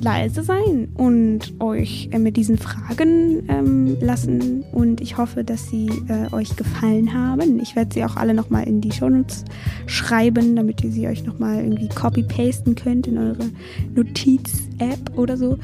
leise 0.04 0.42
sein 0.42 0.88
und 0.94 1.54
euch 1.60 2.10
äh, 2.12 2.18
mit 2.18 2.36
diesen 2.36 2.58
Fragen 2.58 3.42
ähm, 3.48 3.96
lassen. 4.00 4.62
Und 4.70 5.00
ich 5.00 5.16
hoffe, 5.16 5.42
dass 5.42 5.70
sie 5.70 5.88
äh, 6.08 6.32
euch 6.32 6.54
gefallen 6.56 7.14
haben. 7.14 7.58
Ich 7.60 7.74
werde 7.74 7.92
sie 7.94 8.04
auch 8.04 8.16
alle 8.16 8.34
nochmal 8.34 8.68
in 8.68 8.82
die 8.82 8.92
Shownotes 8.92 9.44
schreiben, 9.86 10.54
damit 10.54 10.84
ihr 10.84 10.92
sie 10.92 11.08
euch 11.08 11.24
nochmal 11.24 11.64
irgendwie 11.64 11.88
copy-pasten 11.88 12.74
könnt 12.74 13.06
in 13.06 13.16
eure 13.16 13.50
Notiz-App 13.94 15.16
oder 15.16 15.38
so. 15.38 15.58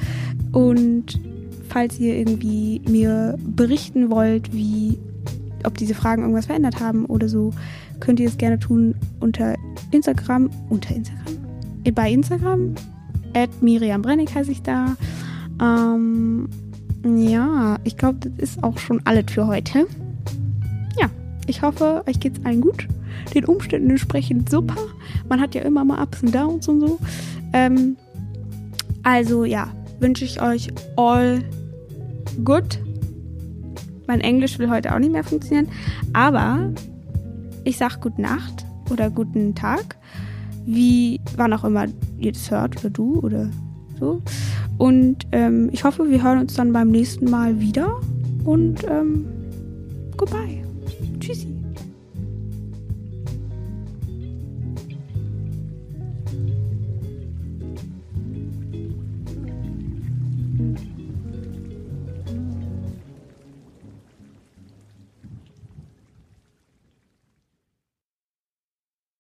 Und 0.53 1.21
falls 1.69 2.01
ihr 2.01 2.17
irgendwie 2.17 2.81
mir 2.89 3.39
berichten 3.39 4.11
wollt, 4.11 4.55
wie 4.55 4.99
ob 5.65 5.77
diese 5.77 5.95
Fragen 5.95 6.23
irgendwas 6.23 6.47
verändert 6.47 6.81
haben 6.81 7.05
oder 7.05 7.29
so, 7.29 7.53
könnt 8.01 8.19
ihr 8.19 8.29
es 8.29 8.39
gerne 8.39 8.59
tun 8.59 8.95
unter 9.21 9.55
Instagram, 9.91 10.49
unter 10.71 10.95
Instagram, 10.95 11.37
bei 11.95 12.11
Instagram 12.11 12.75
At 13.35 13.63
Miriam 13.63 14.03
Brennig 14.03 14.35
heiße 14.35 14.51
ich 14.51 14.63
da. 14.63 14.97
Ähm, 15.61 16.49
ja, 17.05 17.79
ich 17.85 17.97
glaube, 17.97 18.19
das 18.21 18.33
ist 18.51 18.63
auch 18.63 18.79
schon 18.79 19.01
alles 19.05 19.31
für 19.31 19.47
heute. 19.47 19.87
Ja, 20.99 21.09
ich 21.47 21.63
hoffe, 21.63 22.03
euch 22.07 22.21
geht's 22.21 22.45
allen 22.45 22.61
gut. 22.61 22.87
Den 23.35 23.45
Umständen 23.45 23.91
entsprechend 23.91 24.51
super. 24.51 24.77
Man 25.29 25.41
hat 25.41 25.55
ja 25.55 25.63
immer 25.63 25.85
mal 25.85 26.03
Ups 26.03 26.23
und 26.23 26.35
Downs 26.35 26.69
und 26.69 26.81
so. 26.81 26.99
Ähm, 27.53 27.97
also 29.03 29.45
ja, 29.45 29.69
wünsche 30.01 30.25
ich 30.25 30.43
euch 30.43 30.69
all 30.97 31.43
good. 32.45 32.81
Mein 34.07 34.21
Englisch 34.21 34.59
will 34.59 34.71
heute 34.71 34.95
auch 34.95 34.99
nicht 34.99 35.13
mehr 35.13 35.25
funktionieren. 35.25 35.69
Aber 36.13 36.71
ich 37.65 37.79
sag 37.79 38.01
gute 38.01 38.21
Nacht 38.21 38.65
oder 38.91 39.11
guten 39.11 39.55
Tag. 39.55 39.97
Wie, 40.67 41.21
wann 41.37 41.53
auch 41.53 41.65
immer 41.65 41.87
ihr 42.19 42.33
das 42.33 42.51
hört 42.51 42.79
oder 42.79 42.91
du 42.91 43.21
oder 43.21 43.51
so. 43.99 44.23
Und 44.79 45.27
ähm, 45.33 45.69
ich 45.73 45.85
hoffe, 45.85 46.09
wir 46.09 46.23
hören 46.23 46.41
uns 46.41 46.55
dann 46.55 46.73
beim 46.73 46.91
nächsten 46.91 47.31
Mal 47.31 47.61
wieder. 47.61 48.01
Und 48.45 48.85
ähm, 48.89 49.27
goodbye. 50.17 50.70